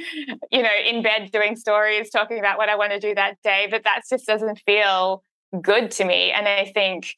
you 0.51 0.63
know, 0.63 0.71
in 0.87 1.03
bed 1.03 1.31
doing 1.33 1.57
stories, 1.57 2.11
talking 2.11 2.39
about 2.39 2.59
what 2.59 2.69
I 2.69 2.77
want 2.77 2.93
to 2.93 3.01
do 3.01 3.15
that 3.15 3.37
day? 3.43 3.69
But 3.71 3.85
that 3.85 4.03
just 4.09 4.27
doesn't 4.27 4.61
feel 4.65 5.23
good 5.61 5.91
to 5.93 6.05
me. 6.05 6.31
And 6.31 6.47
I 6.49 6.71
think 6.73 7.15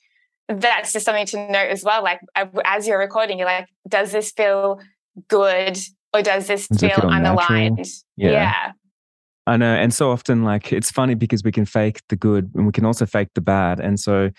that's 0.48 0.92
just 0.92 1.04
something 1.04 1.26
to 1.26 1.36
note 1.50 1.70
as 1.70 1.84
well. 1.84 2.02
Like, 2.02 2.20
as 2.64 2.86
you're 2.86 2.98
recording, 2.98 3.38
you're 3.38 3.46
like, 3.46 3.68
does 3.88 4.12
this 4.12 4.32
feel 4.32 4.80
good 5.28 5.78
or 6.12 6.22
does 6.22 6.46
this 6.46 6.66
does 6.66 6.80
feel, 6.80 6.90
feel 6.90 7.10
unaligned? 7.10 7.88
Yeah. 8.16 8.30
yeah. 8.30 8.72
I 9.46 9.56
know. 9.56 9.74
And 9.74 9.92
so 9.92 10.10
often, 10.10 10.44
like, 10.44 10.72
it's 10.72 10.90
funny 10.90 11.14
because 11.14 11.42
we 11.42 11.52
can 11.52 11.64
fake 11.64 12.00
the 12.08 12.16
good 12.16 12.50
and 12.54 12.66
we 12.66 12.72
can 12.72 12.84
also 12.84 13.06
fake 13.06 13.28
the 13.34 13.40
bad. 13.40 13.80
And 13.80 13.98
so, 13.98 14.30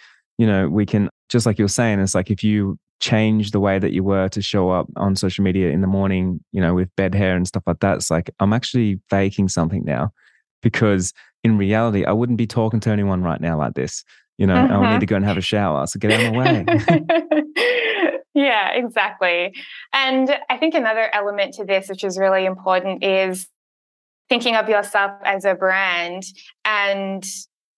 you 0.42 0.48
know, 0.48 0.68
we 0.68 0.88
can, 0.88 1.08
just 1.30 1.46
like 1.46 1.60
you're 1.60 1.68
saying, 1.68 2.00
it's 2.00 2.16
like 2.16 2.32
if 2.32 2.44
you 2.44 2.80
change 3.00 3.52
the 3.52 3.60
way 3.60 3.78
that 3.78 3.94
you 3.94 4.04
were 4.04 4.28
to 4.30 4.42
show 4.42 4.72
up 4.72 4.88
on 4.96 5.16
social 5.16 5.44
media 5.44 5.70
in 5.70 5.82
the 5.82 5.88
morning, 5.88 6.40
you 6.52 6.60
know, 6.60 6.74
with 6.74 6.90
bed 6.96 7.14
hair 7.14 7.36
and 7.36 7.48
stuff 7.48 7.62
like 7.68 7.80
that. 7.82 7.98
It's 7.98 8.10
like, 8.10 8.32
I'm 8.40 8.52
actually 8.52 9.00
faking 9.08 9.50
something 9.50 9.86
now 9.86 10.12
because 10.64 11.14
in 11.44 11.60
reality, 11.60 12.06
I 12.06 12.12
wouldn't 12.12 12.40
be 12.40 12.48
talking 12.48 12.80
to 12.80 12.90
anyone 12.90 13.22
right 13.22 13.40
now 13.40 13.56
like 13.56 13.76
this. 13.76 14.04
You 14.40 14.48
know, 14.48 14.56
uh-huh. 14.56 14.80
I 14.80 14.94
need 14.94 15.02
to 15.02 15.06
go 15.06 15.16
and 15.16 15.26
have 15.26 15.38
a 15.38 15.42
shower. 15.42 15.86
So 15.86 16.00
get 16.00 16.12
out 16.12 16.26
of 16.26 16.34
my 16.34 16.64
way. 16.64 16.66
yeah, 18.34 18.72
exactly. 18.72 19.54
And 19.94 20.36
I 20.50 20.58
think 20.58 20.74
another 20.74 21.08
element 21.14 21.54
to 21.54 21.66
this, 21.66 21.88
which 21.88 22.04
is 22.04 22.18
really 22.18 22.46
important, 22.46 23.04
is 23.04 23.48
thinking 24.28 24.56
of 24.56 24.68
yourself 24.68 25.12
as 25.24 25.46
a 25.46 25.54
brand 25.54 26.24
and 26.66 27.24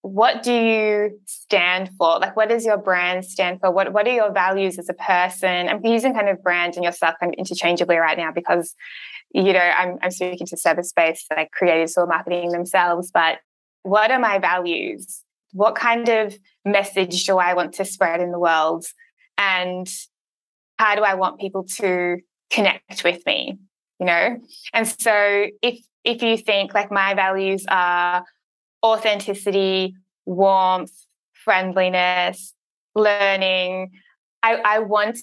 what 0.03 0.43
do 0.43 0.53
you 0.53 1.17
stand 1.27 1.89
for? 1.97 2.19
Like, 2.19 2.35
what 2.35 2.49
does 2.49 2.65
your 2.65 2.77
brand 2.77 3.23
stand 3.23 3.61
for? 3.61 3.71
What 3.71 3.93
What 3.93 4.05
are 4.05 4.13
your 4.13 4.33
values 4.33 4.77
as 4.77 4.89
a 4.89 4.93
person? 4.93 5.69
I'm 5.69 5.83
using 5.83 6.13
kind 6.13 6.27
of 6.27 6.43
brand 6.43 6.75
and 6.75 6.83
yourself 6.83 7.15
kind 7.21 7.33
of 7.33 7.39
interchangeably 7.39 7.95
right 7.95 8.17
now 8.17 8.29
because, 8.33 8.75
you 9.33 9.53
know, 9.53 9.59
I'm 9.59 9.97
I'm 10.01 10.11
speaking 10.11 10.45
to 10.47 10.57
service 10.57 10.91
based 10.93 11.27
like 11.33 11.51
creatives 11.59 11.97
are 11.97 12.05
marketing 12.05 12.51
themselves. 12.51 13.11
But 13.13 13.37
what 13.83 14.11
are 14.11 14.19
my 14.19 14.39
values? 14.39 15.21
What 15.53 15.75
kind 15.75 16.09
of 16.09 16.37
message 16.65 17.23
do 17.23 17.37
I 17.37 17.53
want 17.53 17.73
to 17.75 17.85
spread 17.85 18.19
in 18.19 18.33
the 18.33 18.39
world? 18.39 18.85
And 19.37 19.87
how 20.79 20.95
do 20.95 21.03
I 21.03 21.13
want 21.13 21.39
people 21.39 21.63
to 21.77 22.17
connect 22.51 23.05
with 23.05 23.25
me? 23.25 23.57
You 24.01 24.05
know, 24.07 24.37
and 24.73 24.85
so 24.85 25.45
if 25.61 25.79
if 26.03 26.21
you 26.21 26.35
think 26.35 26.73
like 26.73 26.91
my 26.91 27.13
values 27.13 27.65
are 27.69 28.25
authenticity, 28.83 29.95
warmth, 30.25 30.91
friendliness, 31.33 32.53
learning. 32.95 33.91
I, 34.41 34.55
I 34.55 34.79
want 34.79 35.19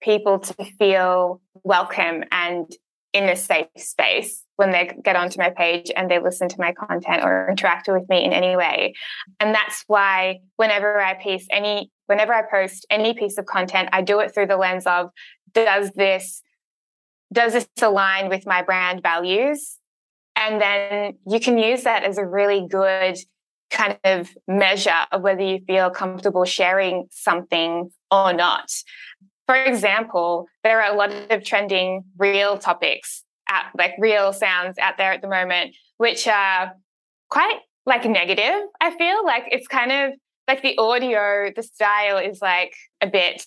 people 0.00 0.38
to 0.38 0.64
feel 0.78 1.40
welcome 1.64 2.24
and 2.30 2.70
in 3.12 3.24
a 3.28 3.36
safe 3.36 3.66
space 3.76 4.44
when 4.56 4.70
they 4.70 4.90
get 5.02 5.16
onto 5.16 5.40
my 5.40 5.50
page 5.50 5.90
and 5.96 6.10
they 6.10 6.18
listen 6.18 6.48
to 6.48 6.56
my 6.58 6.72
content 6.72 7.24
or 7.24 7.48
interact 7.50 7.88
with 7.88 8.08
me 8.08 8.24
in 8.24 8.32
any 8.32 8.54
way. 8.54 8.94
And 9.40 9.54
that's 9.54 9.84
why 9.86 10.40
whenever 10.56 11.00
I 11.00 11.14
piece 11.14 11.46
any 11.50 11.90
whenever 12.06 12.32
I 12.32 12.42
post 12.42 12.86
any 12.90 13.14
piece 13.14 13.38
of 13.38 13.46
content, 13.46 13.88
I 13.92 14.02
do 14.02 14.20
it 14.20 14.32
through 14.34 14.46
the 14.46 14.56
lens 14.56 14.86
of 14.86 15.10
does 15.52 15.90
this 15.92 16.42
does 17.32 17.52
this 17.54 17.68
align 17.80 18.28
with 18.28 18.46
my 18.46 18.62
brand 18.62 19.02
values? 19.02 19.77
And 20.38 20.60
then 20.60 21.18
you 21.26 21.40
can 21.40 21.58
use 21.58 21.82
that 21.82 22.04
as 22.04 22.16
a 22.16 22.24
really 22.24 22.66
good 22.68 23.18
kind 23.70 23.98
of 24.04 24.30
measure 24.46 24.90
of 25.12 25.22
whether 25.22 25.42
you 25.42 25.58
feel 25.66 25.90
comfortable 25.90 26.44
sharing 26.44 27.06
something 27.10 27.90
or 28.10 28.32
not. 28.32 28.70
For 29.46 29.56
example, 29.56 30.46
there 30.62 30.80
are 30.80 30.92
a 30.92 30.96
lot 30.96 31.10
of 31.30 31.44
trending 31.44 32.04
real 32.16 32.56
topics, 32.56 33.24
like 33.76 33.94
real 33.98 34.32
sounds 34.32 34.78
out 34.78 34.96
there 34.96 35.12
at 35.12 35.22
the 35.22 35.28
moment, 35.28 35.74
which 35.96 36.28
are 36.28 36.72
quite 37.28 37.58
like 37.84 38.04
negative. 38.04 38.62
I 38.80 38.96
feel 38.96 39.24
like 39.24 39.44
it's 39.50 39.66
kind 39.66 39.90
of 39.90 40.12
like 40.46 40.62
the 40.62 40.78
audio, 40.78 41.50
the 41.54 41.62
style 41.62 42.18
is 42.18 42.40
like 42.40 42.74
a 43.00 43.06
bit 43.06 43.44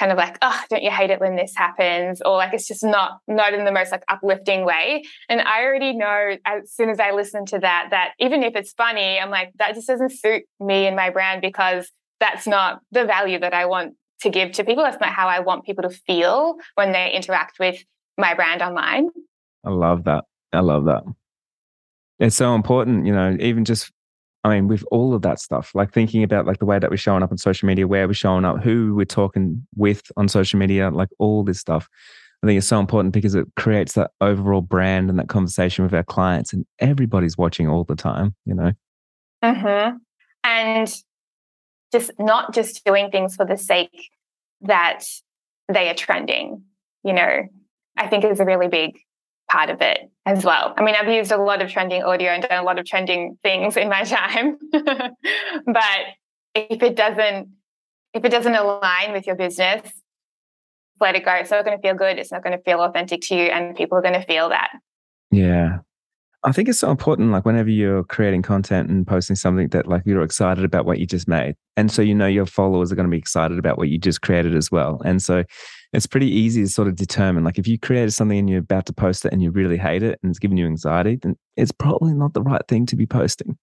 kind 0.00 0.10
of 0.10 0.16
like, 0.16 0.38
oh, 0.40 0.58
don't 0.70 0.82
you 0.82 0.90
hate 0.90 1.10
it 1.10 1.20
when 1.20 1.36
this 1.36 1.52
happens? 1.54 2.22
Or 2.24 2.38
like 2.38 2.54
it's 2.54 2.66
just 2.66 2.82
not 2.82 3.18
not 3.28 3.52
in 3.52 3.66
the 3.66 3.70
most 3.70 3.92
like 3.92 4.02
uplifting 4.08 4.64
way. 4.64 5.04
And 5.28 5.42
I 5.42 5.62
already 5.62 5.94
know 5.94 6.36
as 6.46 6.72
soon 6.72 6.88
as 6.88 6.98
I 6.98 7.10
listen 7.10 7.44
to 7.46 7.58
that, 7.58 7.88
that 7.90 8.12
even 8.18 8.42
if 8.42 8.56
it's 8.56 8.72
funny, 8.72 9.20
I'm 9.20 9.30
like, 9.30 9.52
that 9.58 9.74
just 9.74 9.86
doesn't 9.86 10.12
suit 10.12 10.44
me 10.58 10.86
and 10.86 10.96
my 10.96 11.10
brand 11.10 11.42
because 11.42 11.92
that's 12.18 12.46
not 12.46 12.80
the 12.90 13.04
value 13.04 13.38
that 13.40 13.52
I 13.52 13.66
want 13.66 13.94
to 14.22 14.30
give 14.30 14.52
to 14.52 14.64
people. 14.64 14.82
That's 14.82 15.00
not 15.00 15.10
how 15.10 15.28
I 15.28 15.40
want 15.40 15.64
people 15.66 15.82
to 15.82 15.90
feel 15.90 16.56
when 16.76 16.92
they 16.92 17.12
interact 17.12 17.58
with 17.60 17.84
my 18.16 18.32
brand 18.32 18.62
online. 18.62 19.10
I 19.64 19.70
love 19.70 20.04
that. 20.04 20.24
I 20.52 20.60
love 20.60 20.86
that. 20.86 21.02
It's 22.18 22.36
so 22.36 22.54
important, 22.54 23.06
you 23.06 23.14
know, 23.14 23.36
even 23.38 23.66
just 23.66 23.92
I 24.42 24.48
mean, 24.48 24.68
with 24.68 24.84
all 24.90 25.14
of 25.14 25.22
that 25.22 25.38
stuff, 25.38 25.72
like 25.74 25.92
thinking 25.92 26.22
about 26.22 26.46
like 26.46 26.58
the 26.58 26.64
way 26.64 26.78
that 26.78 26.90
we're 26.90 26.96
showing 26.96 27.22
up 27.22 27.30
on 27.30 27.38
social 27.38 27.66
media, 27.66 27.86
where 27.86 28.06
we're 28.06 28.14
showing 28.14 28.44
up, 28.44 28.62
who 28.62 28.94
we're 28.94 29.04
talking 29.04 29.66
with 29.76 30.10
on 30.16 30.28
social 30.28 30.58
media, 30.58 30.90
like 30.90 31.10
all 31.18 31.44
this 31.44 31.60
stuff. 31.60 31.88
I 32.42 32.46
think 32.46 32.56
it's 32.56 32.66
so 32.66 32.80
important 32.80 33.12
because 33.12 33.34
it 33.34 33.46
creates 33.56 33.92
that 33.94 34.12
overall 34.22 34.62
brand 34.62 35.10
and 35.10 35.18
that 35.18 35.28
conversation 35.28 35.84
with 35.84 35.92
our 35.92 36.02
clients, 36.02 36.54
and 36.54 36.64
everybody's 36.78 37.36
watching 37.36 37.68
all 37.68 37.84
the 37.84 37.96
time, 37.96 38.34
you 38.46 38.54
know. 38.54 38.72
Mm-hmm. 39.44 39.96
And 40.44 40.94
just 41.92 42.12
not 42.18 42.54
just 42.54 42.82
doing 42.84 43.10
things 43.10 43.36
for 43.36 43.44
the 43.44 43.58
sake 43.58 44.10
that 44.62 45.04
they 45.70 45.90
are 45.90 45.94
trending, 45.94 46.62
you 47.04 47.12
know, 47.12 47.42
I 47.96 48.06
think 48.06 48.24
is 48.24 48.40
a 48.40 48.44
really 48.46 48.68
big 48.68 48.98
part 49.50 49.70
of 49.70 49.80
it 49.80 50.10
as 50.26 50.44
well. 50.44 50.74
I 50.76 50.82
mean, 50.82 50.94
I've 50.94 51.08
used 51.08 51.32
a 51.32 51.36
lot 51.36 51.60
of 51.60 51.70
trending 51.70 52.02
audio 52.02 52.30
and 52.30 52.42
done 52.42 52.58
a 52.58 52.62
lot 52.62 52.78
of 52.78 52.86
trending 52.86 53.38
things 53.42 53.76
in 53.76 53.88
my 53.88 54.04
time. 54.04 54.56
but 54.72 56.00
if 56.54 56.82
it 56.82 56.96
doesn't 56.96 57.48
if 58.12 58.24
it 58.24 58.30
doesn't 58.30 58.54
align 58.54 59.12
with 59.12 59.26
your 59.26 59.36
business, 59.36 59.88
let 61.00 61.14
it 61.14 61.24
go. 61.24 61.32
It's 61.32 61.50
not 61.50 61.64
going 61.64 61.76
to 61.76 61.82
feel 61.82 61.94
good. 61.94 62.18
It's 62.18 62.32
not 62.32 62.42
going 62.42 62.56
to 62.56 62.62
feel 62.64 62.80
authentic 62.80 63.20
to 63.22 63.36
you 63.36 63.44
and 63.44 63.76
people 63.76 63.96
are 63.96 64.02
going 64.02 64.14
to 64.14 64.24
feel 64.24 64.48
that. 64.48 64.70
Yeah. 65.30 65.78
I 66.42 66.52
think 66.52 66.68
it's 66.68 66.78
so 66.78 66.90
important, 66.90 67.30
like 67.30 67.44
whenever 67.44 67.68
you're 67.68 68.02
creating 68.02 68.42
content 68.42 68.88
and 68.88 69.06
posting 69.06 69.36
something 69.36 69.68
that 69.68 69.86
like 69.86 70.02
you're 70.06 70.22
excited 70.22 70.64
about 70.64 70.86
what 70.86 70.98
you 70.98 71.06
just 71.06 71.28
made. 71.28 71.54
And 71.76 71.92
so 71.92 72.02
you 72.02 72.14
know 72.14 72.26
your 72.26 72.46
followers 72.46 72.90
are 72.90 72.96
going 72.96 73.06
to 73.06 73.10
be 73.10 73.18
excited 73.18 73.58
about 73.58 73.78
what 73.78 73.88
you 73.88 73.98
just 73.98 74.22
created 74.22 74.56
as 74.56 74.70
well. 74.72 75.00
And 75.04 75.22
so 75.22 75.44
it's 75.92 76.06
pretty 76.06 76.28
easy 76.28 76.62
to 76.62 76.68
sort 76.68 76.88
of 76.88 76.96
determine 76.96 77.42
like 77.42 77.58
if 77.58 77.66
you 77.66 77.78
created 77.78 78.12
something 78.12 78.38
and 78.38 78.48
you're 78.48 78.60
about 78.60 78.86
to 78.86 78.92
post 78.92 79.24
it 79.24 79.32
and 79.32 79.42
you 79.42 79.50
really 79.50 79.76
hate 79.76 80.02
it 80.02 80.18
and 80.22 80.30
it's 80.30 80.38
giving 80.38 80.56
you 80.56 80.66
anxiety, 80.66 81.16
then 81.16 81.36
it's 81.56 81.72
probably 81.72 82.14
not 82.14 82.34
the 82.34 82.42
right 82.42 82.62
thing 82.68 82.86
to 82.86 82.96
be 82.96 83.06
posting. 83.06 83.58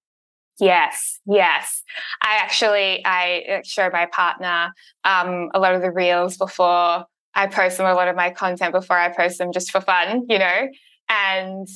Yes, 0.59 1.19
yes. 1.25 1.83
I 2.21 2.37
actually 2.37 3.05
I 3.05 3.43
uh, 3.49 3.61
show 3.63 3.89
my 3.93 4.07
partner 4.07 4.73
um, 5.03 5.49
a 5.53 5.59
lot 5.59 5.75
of 5.75 5.81
the 5.81 5.91
reels 5.91 6.35
before 6.37 7.05
I 7.35 7.47
post 7.47 7.77
them, 7.77 7.85
a 7.85 7.93
lot 7.93 8.07
of 8.07 8.15
my 8.15 8.31
content 8.31 8.73
before 8.73 8.97
I 8.97 9.09
post 9.09 9.37
them 9.37 9.51
just 9.51 9.71
for 9.71 9.79
fun, 9.79 10.25
you 10.27 10.39
know. 10.39 10.67
And 11.09 11.67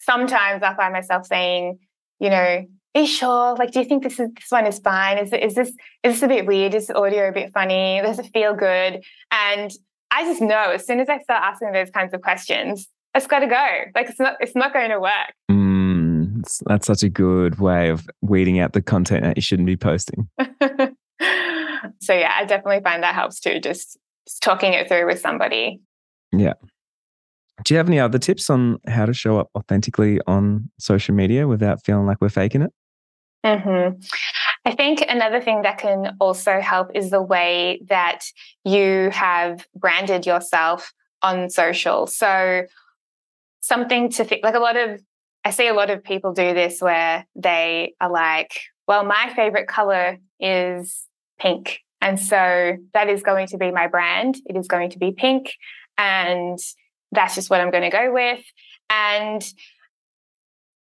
sometimes 0.00 0.62
I 0.62 0.74
find 0.74 0.92
myself 0.92 1.26
saying, 1.26 1.78
you 2.20 2.28
know, 2.28 2.64
are 2.94 3.00
you 3.00 3.06
sure? 3.06 3.56
Like, 3.56 3.72
do 3.72 3.80
you 3.80 3.86
think 3.86 4.02
this 4.02 4.20
is 4.20 4.28
this 4.34 4.50
one 4.50 4.66
is 4.66 4.78
fine? 4.78 5.18
Is 5.18 5.32
is 5.32 5.54
this 5.54 5.68
is 5.68 6.14
this 6.14 6.22
a 6.22 6.28
bit 6.28 6.46
weird? 6.46 6.74
Is 6.74 6.88
the 6.88 6.96
audio 6.96 7.28
a 7.28 7.32
bit 7.32 7.52
funny? 7.52 8.00
Does 8.02 8.18
it 8.18 8.30
feel 8.32 8.54
good? 8.54 9.02
And 9.30 9.70
I 10.16 10.24
just 10.24 10.40
know 10.40 10.70
as 10.70 10.86
soon 10.86 10.98
as 10.98 11.10
I 11.10 11.18
start 11.18 11.42
asking 11.42 11.72
those 11.72 11.90
kinds 11.90 12.14
of 12.14 12.22
questions, 12.22 12.88
it's 13.14 13.26
got 13.26 13.40
to 13.40 13.46
go. 13.46 13.68
Like 13.94 14.08
it's 14.08 14.18
not 14.18 14.36
it's 14.40 14.56
not 14.56 14.72
going 14.72 14.88
to 14.88 14.98
work. 14.98 15.34
Mm, 15.50 16.42
that's 16.64 16.86
such 16.86 17.02
a 17.02 17.10
good 17.10 17.58
way 17.58 17.90
of 17.90 18.06
weeding 18.22 18.58
out 18.58 18.72
the 18.72 18.80
content 18.80 19.24
that 19.24 19.36
you 19.36 19.42
shouldn't 19.42 19.66
be 19.66 19.76
posting. 19.76 20.26
so 22.00 22.14
yeah, 22.14 22.32
I 22.34 22.46
definitely 22.46 22.80
find 22.82 23.02
that 23.02 23.14
helps 23.14 23.40
too. 23.40 23.60
Just, 23.60 23.98
just 24.26 24.42
talking 24.42 24.72
it 24.72 24.88
through 24.88 25.06
with 25.06 25.20
somebody. 25.20 25.80
Yeah. 26.32 26.54
Do 27.64 27.74
you 27.74 27.78
have 27.78 27.88
any 27.88 28.00
other 28.00 28.18
tips 28.18 28.48
on 28.48 28.78
how 28.88 29.04
to 29.04 29.12
show 29.12 29.38
up 29.38 29.50
authentically 29.54 30.18
on 30.26 30.70
social 30.78 31.14
media 31.14 31.46
without 31.46 31.84
feeling 31.84 32.06
like 32.06 32.22
we're 32.22 32.30
faking 32.30 32.62
it? 32.62 32.72
Mm-hmm. 33.44 34.00
I 34.66 34.74
think 34.74 35.04
another 35.08 35.40
thing 35.40 35.62
that 35.62 35.78
can 35.78 36.16
also 36.18 36.60
help 36.60 36.90
is 36.92 37.10
the 37.10 37.22
way 37.22 37.80
that 37.88 38.24
you 38.64 39.10
have 39.12 39.64
branded 39.76 40.26
yourself 40.26 40.92
on 41.22 41.50
social. 41.50 42.08
So, 42.08 42.64
something 43.60 44.10
to 44.10 44.24
think 44.24 44.42
like 44.42 44.56
a 44.56 44.58
lot 44.58 44.76
of, 44.76 45.00
I 45.44 45.50
see 45.50 45.68
a 45.68 45.72
lot 45.72 45.90
of 45.90 46.02
people 46.02 46.32
do 46.32 46.52
this 46.52 46.82
where 46.82 47.24
they 47.36 47.94
are 48.00 48.10
like, 48.10 48.58
well, 48.88 49.04
my 49.04 49.32
favorite 49.36 49.68
color 49.68 50.18
is 50.40 51.06
pink. 51.38 51.78
And 52.00 52.18
so 52.18 52.76
that 52.92 53.08
is 53.08 53.22
going 53.22 53.46
to 53.48 53.58
be 53.58 53.70
my 53.70 53.86
brand. 53.86 54.36
It 54.46 54.56
is 54.56 54.66
going 54.66 54.90
to 54.90 54.98
be 54.98 55.12
pink. 55.12 55.52
And 55.96 56.58
that's 57.12 57.36
just 57.36 57.50
what 57.50 57.60
I'm 57.60 57.70
going 57.70 57.88
to 57.88 57.96
go 57.96 58.12
with. 58.12 58.44
And 58.90 59.42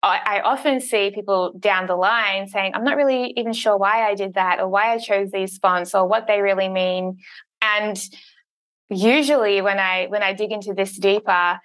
I, 0.03 0.41
often 0.43 0.79
see 0.79 1.11
people 1.11 1.53
down 1.59 1.85
the 1.85 1.95
line 1.95 2.47
saying, 2.47 2.71
I'm 2.73 2.83
not 2.83 2.97
really 2.97 3.33
even 3.37 3.53
sure 3.53 3.77
why 3.77 4.09
I 4.09 4.15
did 4.15 4.33
that 4.33 4.59
or 4.59 4.67
why 4.67 4.93
I 4.93 4.97
chose 4.97 5.29
these 5.31 5.57
fonts 5.59 5.93
or 5.93 6.07
what 6.07 6.25
they 6.27 6.41
really 6.41 6.69
mean. 6.69 7.19
And 7.61 8.01
usually 8.89 9.61
when 9.61 9.79
I 9.79 10.07
when 10.07 10.23
I 10.23 10.33
dig 10.33 10.51
into 10.51 10.73
this 10.73 10.97
deeper, 10.97 11.59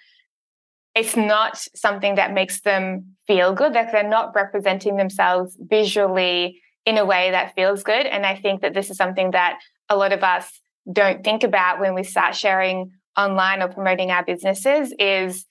it's 0.94 1.16
not 1.16 1.56
something 1.74 2.16
that 2.16 2.32
makes 2.32 2.60
them 2.60 3.16
feel 3.26 3.54
good. 3.54 3.72
Like 3.72 3.90
they're 3.90 4.08
not 4.08 4.34
representing 4.34 4.96
themselves 4.96 5.56
visually 5.58 6.60
in 6.84 6.98
a 6.98 7.04
way 7.04 7.30
that 7.30 7.54
feels 7.54 7.82
good. 7.82 8.06
And 8.06 8.24
I 8.24 8.36
think 8.36 8.60
that 8.62 8.74
this 8.74 8.90
is 8.90 8.96
something 8.96 9.32
that 9.32 9.58
a 9.88 9.96
lot 9.96 10.12
of 10.12 10.22
us 10.22 10.60
don't 10.90 11.24
think 11.24 11.42
about 11.42 11.80
when 11.80 11.94
we 11.94 12.04
start 12.04 12.36
sharing 12.36 12.92
online 13.16 13.62
or 13.62 13.68
promoting 13.68 14.10
our 14.10 14.24
businesses 14.24 14.94
is 14.98 15.46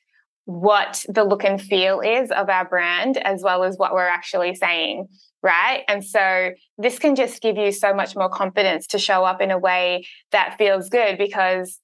what 0.46 1.06
the 1.10 1.24
look 1.24 1.44
and 1.44 1.62
feel 1.62 2.02
is 2.02 2.32
of 2.32 2.50
our 2.50 2.66
brand 2.66 3.18
as 3.18 3.42
well 3.42 3.64
as 3.64 3.78
what 3.78 3.94
we're 3.94 4.08
actually 4.08 4.56
saying 4.56 5.08
right? 5.46 5.84
And 5.88 6.04
so 6.04 6.54
this 6.80 6.98
can 6.98 7.16
just 7.16 7.40
give 7.40 7.56
you 7.56 7.72
so 7.72 7.94
much 7.94 8.16
more 8.16 8.30
confidence 8.30 8.88
to 8.88 8.98
show 8.98 9.24
up 9.24 9.42
in 9.42 9.52
a 9.52 9.60
way 9.60 10.08
that 10.32 10.58
feels 10.58 10.90
good 10.90 11.20
because 11.20 11.80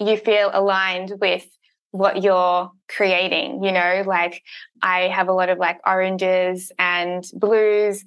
you 0.00 0.16
feel 0.16 0.50
aligned 0.54 1.12
with 1.20 1.46
what 1.90 2.22
you're 2.22 2.72
creating 2.88 3.62
you 3.62 3.70
know? 3.70 4.02
Like 4.06 4.42
i 4.82 5.02
have 5.02 5.28
a 5.28 5.32
lot 5.32 5.48
of 5.48 5.58
like 5.58 5.78
oranges 5.86 6.72
and 6.78 7.24
blues 7.34 8.04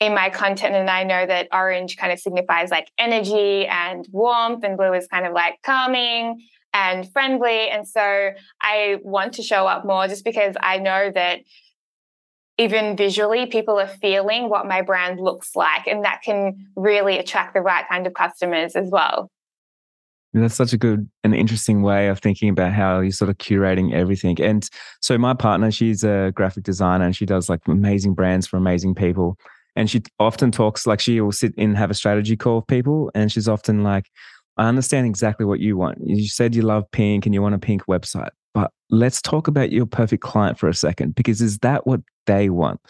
in 0.00 0.14
my 0.14 0.30
content 0.30 0.74
and 0.74 0.88
i 0.88 1.02
know 1.04 1.26
that 1.26 1.48
orange 1.52 1.96
kind 1.96 2.12
of 2.12 2.18
signifies 2.18 2.70
like 2.70 2.90
energy 2.98 3.66
and 3.66 4.06
warmth 4.10 4.64
and 4.64 4.76
blue 4.76 4.92
is 4.94 5.06
kind 5.08 5.26
of 5.26 5.32
like 5.32 5.60
calming 5.62 6.40
and 6.76 7.10
friendly 7.10 7.70
and 7.70 7.88
so 7.88 8.30
i 8.60 8.98
want 9.02 9.32
to 9.32 9.42
show 9.42 9.66
up 9.66 9.84
more 9.84 10.06
just 10.06 10.24
because 10.24 10.54
i 10.60 10.76
know 10.78 11.10
that 11.14 11.40
even 12.58 12.96
visually 12.96 13.46
people 13.46 13.78
are 13.80 13.88
feeling 13.88 14.48
what 14.48 14.66
my 14.66 14.82
brand 14.82 15.18
looks 15.18 15.56
like 15.56 15.86
and 15.86 16.04
that 16.04 16.20
can 16.22 16.68
really 16.76 17.18
attract 17.18 17.54
the 17.54 17.60
right 17.60 17.86
kind 17.88 18.06
of 18.06 18.12
customers 18.12 18.76
as 18.76 18.88
well 18.90 19.30
that's 20.34 20.54
such 20.54 20.74
a 20.74 20.76
good 20.76 21.08
and 21.24 21.34
interesting 21.34 21.80
way 21.80 22.08
of 22.08 22.18
thinking 22.18 22.50
about 22.50 22.74
how 22.74 23.00
you're 23.00 23.10
sort 23.10 23.30
of 23.30 23.38
curating 23.38 23.94
everything. 23.94 24.38
And 24.38 24.68
so 25.00 25.16
my 25.16 25.32
partner, 25.32 25.70
she's 25.70 26.04
a 26.04 26.30
graphic 26.34 26.62
designer 26.62 27.06
and 27.06 27.16
she 27.16 27.24
does 27.24 27.48
like 27.48 27.60
amazing 27.66 28.12
brands 28.12 28.46
for 28.46 28.58
amazing 28.58 28.94
people. 28.94 29.38
And 29.76 29.88
she 29.90 30.02
often 30.18 30.50
talks 30.50 30.86
like 30.86 31.00
she 31.00 31.22
will 31.22 31.32
sit 31.32 31.54
in 31.54 31.70
and 31.70 31.78
have 31.78 31.90
a 31.90 31.94
strategy 31.94 32.36
call 32.36 32.56
with 32.56 32.66
people. 32.66 33.10
And 33.14 33.32
she's 33.32 33.48
often 33.48 33.82
like, 33.82 34.10
I 34.56 34.66
understand 34.68 35.06
exactly 35.06 35.44
what 35.44 35.60
you 35.60 35.76
want. 35.76 35.98
You 36.04 36.28
said 36.28 36.54
you 36.54 36.62
love 36.62 36.90
pink 36.90 37.26
and 37.26 37.34
you 37.34 37.42
want 37.42 37.54
a 37.54 37.58
pink 37.58 37.86
website, 37.86 38.30
but 38.54 38.72
let's 38.90 39.20
talk 39.20 39.48
about 39.48 39.72
your 39.72 39.86
perfect 39.86 40.22
client 40.22 40.58
for 40.58 40.68
a 40.68 40.74
second, 40.74 41.14
because 41.14 41.40
is 41.40 41.58
that 41.58 41.86
what 41.86 42.00
they 42.26 42.48
want? 42.48 42.80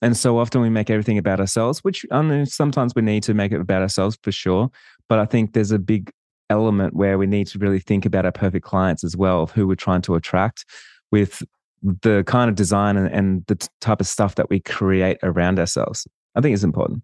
And 0.00 0.16
so 0.16 0.38
often 0.38 0.60
we 0.60 0.68
make 0.68 0.90
everything 0.90 1.18
about 1.18 1.38
ourselves, 1.38 1.78
which 1.84 2.04
I 2.10 2.22
know 2.22 2.44
sometimes 2.44 2.94
we 2.96 3.02
need 3.02 3.22
to 3.22 3.34
make 3.34 3.52
it 3.52 3.60
about 3.60 3.82
ourselves 3.82 4.18
for 4.24 4.32
sure. 4.32 4.68
But 5.08 5.20
I 5.20 5.26
think 5.26 5.52
there's 5.52 5.70
a 5.70 5.78
big 5.78 6.10
element 6.50 6.94
where 6.94 7.18
we 7.18 7.26
need 7.26 7.46
to 7.48 7.58
really 7.58 7.78
think 7.78 8.04
about 8.04 8.24
our 8.24 8.32
perfect 8.32 8.66
clients 8.66 9.04
as 9.04 9.16
well, 9.16 9.44
of 9.44 9.52
who 9.52 9.68
we're 9.68 9.76
trying 9.76 10.02
to 10.02 10.16
attract 10.16 10.64
with 11.12 11.42
the 11.82 12.24
kind 12.26 12.48
of 12.50 12.56
design 12.56 12.96
and, 12.96 13.08
and 13.14 13.46
the 13.46 13.68
type 13.80 14.00
of 14.00 14.06
stuff 14.08 14.34
that 14.34 14.50
we 14.50 14.58
create 14.58 15.18
around 15.22 15.60
ourselves. 15.60 16.06
I 16.34 16.40
think 16.40 16.54
it's 16.54 16.64
important. 16.64 17.02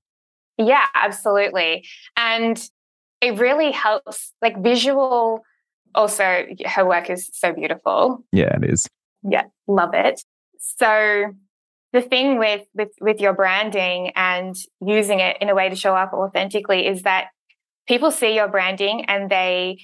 Yeah, 0.56 0.86
absolutely. 0.96 1.86
And 2.16 2.60
it 3.20 3.38
really 3.38 3.72
helps, 3.72 4.32
like 4.42 4.62
visual. 4.62 5.42
Also, 5.94 6.46
her 6.66 6.84
work 6.84 7.10
is 7.10 7.30
so 7.32 7.52
beautiful. 7.52 8.24
Yeah, 8.32 8.56
it 8.56 8.70
is. 8.70 8.86
Yeah, 9.22 9.44
love 9.66 9.90
it. 9.94 10.22
So 10.58 11.32
the 11.92 12.02
thing 12.02 12.38
with 12.38 12.62
with 12.74 12.90
with 13.00 13.20
your 13.20 13.32
branding 13.32 14.12
and 14.14 14.54
using 14.80 15.20
it 15.20 15.38
in 15.40 15.48
a 15.48 15.54
way 15.54 15.68
to 15.68 15.76
show 15.76 15.94
up 15.94 16.12
authentically 16.12 16.86
is 16.86 17.02
that 17.02 17.28
people 17.86 18.10
see 18.10 18.34
your 18.34 18.48
branding 18.48 19.06
and 19.06 19.30
they 19.30 19.78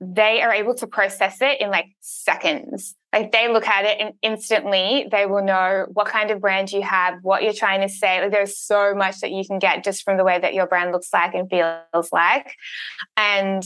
they 0.00 0.42
are 0.42 0.52
able 0.52 0.74
to 0.74 0.86
process 0.86 1.38
it 1.40 1.60
in 1.60 1.70
like 1.70 1.86
seconds. 2.00 2.94
Like 3.16 3.32
they 3.32 3.50
look 3.50 3.66
at 3.66 3.86
it 3.86 3.98
and 3.98 4.12
instantly 4.20 5.08
they 5.10 5.24
will 5.24 5.42
know 5.42 5.86
what 5.94 6.06
kind 6.06 6.30
of 6.30 6.40
brand 6.40 6.70
you 6.70 6.82
have, 6.82 7.14
what 7.22 7.42
you're 7.42 7.54
trying 7.54 7.80
to 7.80 7.88
say. 7.88 8.20
Like 8.20 8.30
there's 8.30 8.58
so 8.58 8.94
much 8.94 9.20
that 9.20 9.30
you 9.30 9.42
can 9.46 9.58
get 9.58 9.82
just 9.82 10.02
from 10.02 10.18
the 10.18 10.24
way 10.24 10.38
that 10.38 10.52
your 10.52 10.66
brand 10.66 10.92
looks 10.92 11.08
like 11.14 11.34
and 11.34 11.48
feels 11.48 12.12
like. 12.12 12.54
And 13.16 13.64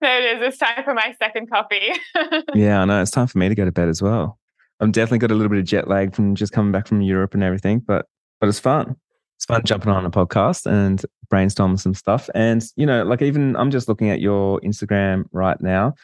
there 0.00 0.20
it 0.22 0.40
is. 0.40 0.48
It's 0.48 0.56
time 0.56 0.82
for 0.82 0.94
my 0.94 1.14
second 1.22 1.50
coffee. 1.50 1.92
yeah, 2.54 2.80
I 2.80 2.84
know. 2.86 3.02
It's 3.02 3.10
time 3.10 3.26
for 3.26 3.36
me 3.36 3.50
to 3.50 3.54
go 3.54 3.66
to 3.66 3.72
bed 3.72 3.90
as 3.90 4.00
well. 4.00 4.38
I've 4.80 4.92
definitely 4.92 5.18
got 5.18 5.30
a 5.30 5.34
little 5.34 5.50
bit 5.50 5.58
of 5.58 5.66
jet 5.66 5.86
lag 5.86 6.14
from 6.14 6.34
just 6.34 6.52
coming 6.52 6.72
back 6.72 6.86
from 6.86 7.02
Europe 7.02 7.34
and 7.34 7.42
everything, 7.42 7.80
but 7.80 8.06
but 8.40 8.48
it's 8.48 8.58
fun 8.58 8.96
it's 9.40 9.46
fun 9.46 9.62
jumping 9.64 9.90
on 9.90 10.04
a 10.04 10.10
podcast 10.10 10.66
and 10.66 11.02
brainstorming 11.32 11.80
some 11.80 11.94
stuff. 11.94 12.28
And, 12.34 12.62
you 12.76 12.84
know, 12.84 13.04
like 13.04 13.22
even 13.22 13.56
I'm 13.56 13.70
just 13.70 13.88
looking 13.88 14.10
at 14.10 14.20
your 14.20 14.60
Instagram 14.60 15.24
right 15.32 15.58
now. 15.62 15.94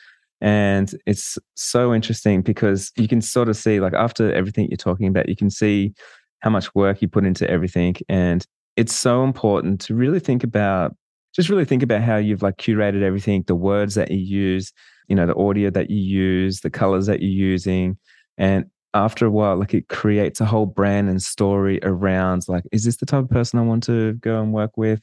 And 0.40 0.94
it's 1.06 1.38
so 1.54 1.94
interesting 1.94 2.42
because 2.42 2.92
you 2.96 3.08
can 3.08 3.20
sort 3.22 3.48
of 3.48 3.56
see, 3.56 3.80
like, 3.80 3.94
after 3.94 4.32
everything 4.32 4.68
you're 4.68 4.76
talking 4.76 5.06
about, 5.06 5.28
you 5.28 5.36
can 5.36 5.50
see 5.50 5.94
how 6.40 6.50
much 6.50 6.74
work 6.74 7.00
you 7.00 7.08
put 7.08 7.24
into 7.24 7.48
everything. 7.50 7.96
And 8.08 8.44
it's 8.76 8.94
so 8.94 9.24
important 9.24 9.80
to 9.82 9.94
really 9.94 10.20
think 10.20 10.44
about, 10.44 10.94
just 11.34 11.48
really 11.48 11.64
think 11.64 11.82
about 11.82 12.02
how 12.02 12.16
you've 12.16 12.42
like 12.42 12.58
curated 12.58 13.02
everything, 13.02 13.44
the 13.46 13.54
words 13.54 13.94
that 13.94 14.10
you 14.10 14.18
use, 14.18 14.72
you 15.08 15.16
know, 15.16 15.26
the 15.26 15.36
audio 15.36 15.70
that 15.70 15.90
you 15.90 15.98
use, 15.98 16.60
the 16.60 16.70
colors 16.70 17.06
that 17.06 17.22
you're 17.22 17.30
using. 17.30 17.96
And 18.36 18.66
after 18.92 19.26
a 19.26 19.30
while, 19.30 19.56
like 19.56 19.74
it 19.74 19.88
creates 19.88 20.40
a 20.40 20.46
whole 20.46 20.66
brand 20.66 21.08
and 21.08 21.22
story 21.22 21.80
around 21.82 22.44
like, 22.48 22.64
is 22.72 22.84
this 22.84 22.96
the 22.96 23.06
type 23.06 23.24
of 23.24 23.30
person 23.30 23.58
I 23.58 23.62
want 23.62 23.82
to 23.84 24.14
go 24.14 24.40
and 24.40 24.52
work 24.52 24.76
with? 24.76 25.00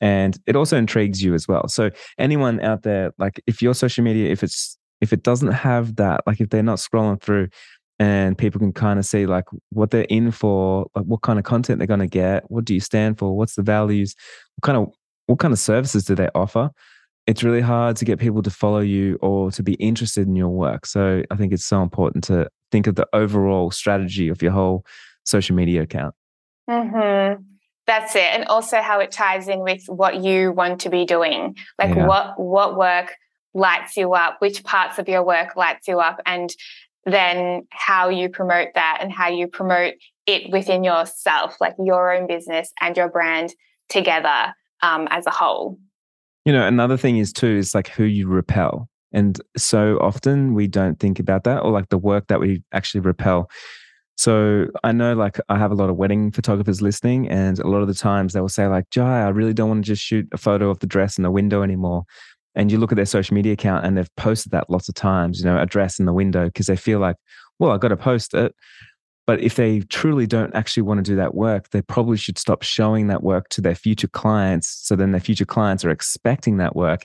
And 0.00 0.38
it 0.46 0.56
also 0.56 0.76
intrigues 0.76 1.22
you 1.22 1.34
as 1.34 1.48
well. 1.48 1.68
So 1.68 1.90
anyone 2.18 2.60
out 2.60 2.82
there, 2.82 3.12
like 3.18 3.40
if 3.46 3.62
your 3.62 3.74
social 3.74 4.04
media, 4.04 4.30
if 4.30 4.42
it's 4.42 4.76
if 5.00 5.12
it 5.12 5.22
doesn't 5.22 5.52
have 5.52 5.96
that, 5.96 6.22
like 6.26 6.40
if 6.40 6.50
they're 6.50 6.62
not 6.62 6.78
scrolling 6.78 7.20
through 7.20 7.48
and 7.98 8.36
people 8.36 8.58
can 8.58 8.72
kind 8.72 8.98
of 8.98 9.06
see 9.06 9.26
like 9.26 9.44
what 9.70 9.90
they're 9.90 10.06
in 10.08 10.30
for, 10.30 10.86
like 10.94 11.04
what 11.04 11.22
kind 11.22 11.38
of 11.38 11.44
content 11.44 11.78
they're 11.78 11.86
going 11.86 12.00
to 12.00 12.06
get, 12.06 12.50
what 12.50 12.64
do 12.64 12.74
you 12.74 12.80
stand 12.80 13.18
for, 13.18 13.36
what's 13.36 13.54
the 13.54 13.62
values, 13.62 14.14
what 14.56 14.66
kind 14.66 14.78
of 14.78 14.92
what 15.26 15.38
kind 15.38 15.52
of 15.52 15.58
services 15.58 16.04
do 16.04 16.14
they 16.14 16.28
offer? 16.34 16.70
It's 17.26 17.42
really 17.42 17.60
hard 17.60 17.96
to 17.96 18.04
get 18.04 18.20
people 18.20 18.42
to 18.42 18.50
follow 18.50 18.78
you 18.78 19.18
or 19.20 19.50
to 19.50 19.62
be 19.62 19.74
interested 19.74 20.28
in 20.28 20.36
your 20.36 20.50
work. 20.50 20.86
So 20.86 21.22
I 21.30 21.36
think 21.36 21.52
it's 21.52 21.64
so 21.64 21.82
important 21.82 22.22
to 22.24 22.48
think 22.70 22.86
of 22.86 22.94
the 22.94 23.06
overall 23.12 23.72
strategy 23.72 24.28
of 24.28 24.42
your 24.42 24.52
whole 24.52 24.84
social 25.24 25.56
media 25.56 25.82
account. 25.82 26.14
Mm-hmm. 26.70 27.42
That's 27.86 28.16
it. 28.16 28.22
And 28.32 28.44
also 28.46 28.80
how 28.80 29.00
it 29.00 29.12
ties 29.12 29.48
in 29.48 29.60
with 29.60 29.84
what 29.86 30.22
you 30.22 30.52
want 30.52 30.80
to 30.82 30.90
be 30.90 31.04
doing. 31.04 31.56
Like 31.78 31.94
yeah. 31.94 32.06
what 32.06 32.38
what 32.38 32.76
work 32.76 33.14
lights 33.54 33.96
you 33.96 34.12
up, 34.14 34.36
which 34.40 34.64
parts 34.64 34.98
of 34.98 35.08
your 35.08 35.24
work 35.24 35.56
lights 35.56 35.88
you 35.88 36.00
up, 36.00 36.20
and 36.26 36.54
then 37.04 37.66
how 37.70 38.08
you 38.08 38.28
promote 38.28 38.68
that 38.74 38.98
and 39.00 39.12
how 39.12 39.28
you 39.28 39.46
promote 39.46 39.94
it 40.26 40.50
within 40.50 40.82
yourself, 40.82 41.56
like 41.60 41.74
your 41.82 42.12
own 42.12 42.26
business 42.26 42.72
and 42.80 42.96
your 42.96 43.08
brand 43.08 43.54
together 43.88 44.52
um, 44.82 45.06
as 45.10 45.26
a 45.26 45.30
whole. 45.30 45.78
You 46.44 46.52
know, 46.52 46.66
another 46.66 46.96
thing 46.96 47.18
is 47.18 47.32
too 47.32 47.56
is 47.56 47.74
like 47.74 47.88
who 47.88 48.04
you 48.04 48.28
repel. 48.28 48.88
And 49.12 49.40
so 49.56 49.98
often 50.00 50.54
we 50.54 50.66
don't 50.66 50.98
think 50.98 51.18
about 51.18 51.44
that 51.44 51.60
or 51.60 51.70
like 51.70 51.88
the 51.88 51.98
work 51.98 52.26
that 52.26 52.40
we 52.40 52.62
actually 52.72 53.00
repel. 53.00 53.48
So 54.16 54.66
I 54.82 54.92
know 54.92 55.14
like 55.14 55.38
I 55.48 55.58
have 55.58 55.70
a 55.70 55.74
lot 55.74 55.90
of 55.90 55.96
wedding 55.96 56.32
photographers 56.32 56.80
listening, 56.80 57.28
and 57.28 57.58
a 57.58 57.68
lot 57.68 57.82
of 57.82 57.88
the 57.88 57.94
times 57.94 58.32
they 58.32 58.40
will 58.40 58.48
say, 58.48 58.66
like, 58.66 58.88
Jai, 58.90 59.22
I 59.22 59.28
really 59.28 59.54
don't 59.54 59.68
want 59.68 59.84
to 59.84 59.88
just 59.88 60.02
shoot 60.02 60.26
a 60.32 60.38
photo 60.38 60.70
of 60.70 60.78
the 60.78 60.86
dress 60.86 61.18
in 61.18 61.22
the 61.22 61.30
window 61.30 61.62
anymore. 61.62 62.04
And 62.54 62.72
you 62.72 62.78
look 62.78 62.92
at 62.92 62.96
their 62.96 63.04
social 63.04 63.34
media 63.34 63.52
account 63.52 63.84
and 63.84 63.96
they've 63.96 64.16
posted 64.16 64.52
that 64.52 64.70
lots 64.70 64.88
of 64.88 64.94
times, 64.94 65.40
you 65.40 65.44
know, 65.44 65.60
a 65.60 65.66
dress 65.66 65.98
in 65.98 66.06
the 66.06 66.14
window 66.14 66.46
because 66.46 66.66
they 66.66 66.76
feel 66.76 66.98
like, 66.98 67.16
well, 67.58 67.72
I 67.72 67.78
got 67.78 67.88
to 67.88 67.96
post 67.96 68.32
it. 68.32 68.54
But 69.26 69.40
if 69.40 69.56
they 69.56 69.80
truly 69.80 70.26
don't 70.26 70.54
actually 70.54 70.84
want 70.84 71.04
to 71.04 71.10
do 71.10 71.16
that 71.16 71.34
work, 71.34 71.70
they 71.70 71.82
probably 71.82 72.16
should 72.16 72.38
stop 72.38 72.62
showing 72.62 73.08
that 73.08 73.22
work 73.22 73.48
to 73.50 73.60
their 73.60 73.74
future 73.74 74.08
clients. 74.08 74.68
So 74.68 74.96
then 74.96 75.10
their 75.10 75.20
future 75.20 75.44
clients 75.44 75.84
are 75.84 75.90
expecting 75.90 76.56
that 76.58 76.74
work 76.74 77.04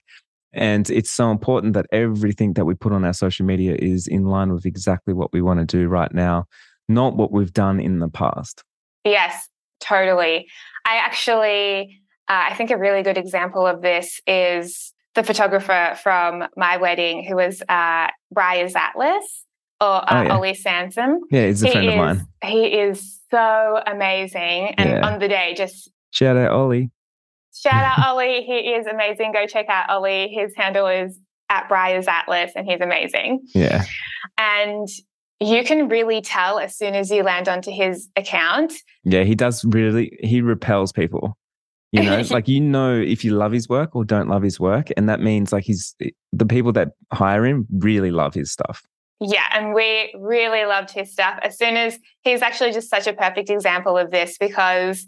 and 0.54 0.90
it's 0.90 1.12
so 1.12 1.32
important 1.32 1.74
that 1.74 1.86
everything 1.92 2.54
that 2.54 2.66
we 2.66 2.74
put 2.74 2.92
on 2.92 3.06
our 3.06 3.14
social 3.14 3.46
media 3.46 3.76
is 3.80 4.08
in 4.08 4.26
line 4.26 4.52
with 4.54 4.66
exactly 4.66 5.14
what 5.14 5.32
we 5.32 5.42
want 5.42 5.60
to 5.60 5.66
do 5.66 5.88
right 5.88 6.14
now, 6.14 6.46
not 6.94 7.16
what 7.16 7.32
we've 7.32 7.54
done 7.54 7.80
in 7.80 8.00
the 8.00 8.10
past. 8.10 8.64
Yes, 9.04 9.48
totally. 9.80 10.48
I 10.86 10.98
actually, 10.98 12.00
uh, 12.28 12.48
I 12.50 12.56
think 12.56 12.72
a 12.72 12.78
really 12.78 13.04
good 13.04 13.18
example 13.18 13.66
of 13.66 13.82
this 13.82 14.20
is 14.28 14.94
the 15.16 15.24
photographer 15.24 15.98
from 16.02 16.44
my 16.56 16.78
wedding 16.78 17.26
who 17.26 17.36
was 17.36 17.62
uh, 17.68 18.08
Briars 18.32 18.76
Atlas 18.76 19.46
or 19.80 19.88
uh, 19.88 20.06
oh, 20.10 20.22
yeah. 20.22 20.36
Ollie 20.36 20.54
Sansom. 20.54 21.20
Yeah, 21.30 21.48
he's 21.48 21.64
a 21.64 21.68
he 21.68 21.72
friend 21.74 21.88
is, 21.88 21.94
of 21.94 21.98
mine. 21.98 22.28
He 22.44 22.66
is 22.68 23.20
so 23.30 23.82
amazing. 23.86 24.76
And 24.78 24.90
yeah. 24.90 25.08
on 25.08 25.20
the 25.20 25.28
day, 25.28 25.54
just 25.58 25.90
shout 26.12 26.38
out 26.38 26.52
Ollie. 26.52 26.92
Shout 27.54 27.74
out 27.74 28.08
Ollie. 28.08 28.44
He 28.44 28.54
is 28.54 28.88
amazing. 28.88 29.34
Go 29.34 29.46
check 29.48 29.68
out 29.70 29.90
Ollie. 29.90 30.30
His 30.30 30.54
handle 30.56 30.88
is 30.88 31.20
at 31.50 31.68
Briars 31.68 32.08
Atlas 32.08 32.54
and 32.56 32.66
he's 32.66 32.80
amazing. 32.80 33.42
Yeah. 33.54 33.84
And 34.38 34.88
you 35.42 35.64
can 35.64 35.90
really 35.90 36.22
tell 36.22 36.60
as 36.60 36.78
soon 36.78 36.94
as 36.94 37.10
you 37.10 37.24
land 37.24 37.50
onto 37.50 37.72
his 37.72 38.08
account. 38.16 38.74
Yeah, 39.04 39.24
he 39.24 39.34
does 39.34 39.66
really, 39.66 40.18
he 40.22 40.40
repels 40.42 40.92
people. 40.92 41.36
You 41.92 42.04
know, 42.04 42.22
like 42.30 42.48
you 42.48 42.62
know 42.62 42.96
if 42.96 43.26
you 43.26 43.32
love 43.32 43.52
his 43.52 43.68
work 43.68 43.96
or 43.96 44.06
don't 44.06 44.30
love 44.30 44.44
his 44.44 44.60
work. 44.60 44.90
And 44.96 45.10
that 45.10 45.20
means 45.20 45.52
like 45.52 45.64
he's 45.64 45.96
the 46.32 46.46
people 46.46 46.72
that 46.74 46.90
hire 47.12 47.44
him 47.44 47.66
really 47.72 48.12
love 48.12 48.36
his 48.36 48.52
stuff. 48.52 48.84
Yeah, 49.20 49.46
and 49.54 49.74
we 49.74 50.14
really 50.18 50.64
loved 50.66 50.92
his 50.92 51.12
stuff. 51.12 51.40
As 51.44 51.58
soon 51.58 51.76
as 51.76 51.98
he's 52.22 52.42
actually 52.42 52.72
just 52.72 52.90
such 52.90 53.08
a 53.08 53.14
perfect 53.14 53.50
example 53.50 53.98
of 53.98 54.10
this 54.10 54.38
because 54.40 55.06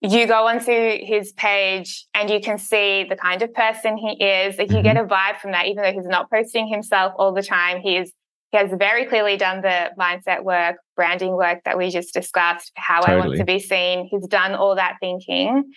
you 0.00 0.26
go 0.26 0.46
onto 0.46 0.72
his 0.72 1.32
page 1.32 2.06
and 2.12 2.28
you 2.28 2.40
can 2.40 2.58
see 2.58 3.04
the 3.08 3.16
kind 3.16 3.40
of 3.40 3.52
person 3.54 3.96
he 3.96 4.22
is. 4.22 4.58
Like 4.58 4.68
you 4.68 4.76
mm-hmm. 4.76 4.82
get 4.82 4.96
a 4.98 5.04
vibe 5.04 5.38
from 5.40 5.52
that, 5.52 5.66
even 5.66 5.82
though 5.82 5.92
he's 5.92 6.06
not 6.06 6.30
posting 6.30 6.68
himself 6.68 7.14
all 7.18 7.32
the 7.32 7.42
time. 7.42 7.80
He's 7.80 8.12
He 8.54 8.58
has 8.58 8.70
very 8.78 9.04
clearly 9.04 9.36
done 9.36 9.62
the 9.62 9.90
mindset 9.98 10.44
work, 10.44 10.76
branding 10.94 11.32
work 11.32 11.64
that 11.64 11.76
we 11.76 11.90
just 11.90 12.14
discussed, 12.14 12.70
how 12.76 13.00
totally. 13.00 13.16
I 13.16 13.26
want 13.26 13.38
to 13.38 13.44
be 13.44 13.58
seen. 13.58 14.06
He's 14.08 14.28
done 14.28 14.54
all 14.54 14.76
that 14.76 14.98
thinking 15.00 15.72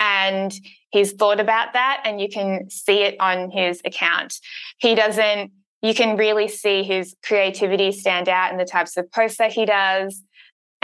and 0.00 0.52
he's 0.90 1.12
thought 1.12 1.38
about 1.38 1.74
that, 1.74 2.02
and 2.04 2.20
you 2.20 2.28
can 2.28 2.68
see 2.68 3.04
it 3.04 3.14
on 3.20 3.52
his 3.52 3.80
account. 3.84 4.40
He 4.78 4.96
doesn't, 4.96 5.52
you 5.82 5.94
can 5.94 6.16
really 6.16 6.48
see 6.48 6.82
his 6.82 7.14
creativity 7.24 7.92
stand 7.92 8.28
out 8.28 8.50
in 8.50 8.58
the 8.58 8.64
types 8.64 8.96
of 8.96 9.08
posts 9.12 9.38
that 9.38 9.52
he 9.52 9.64
does 9.64 10.20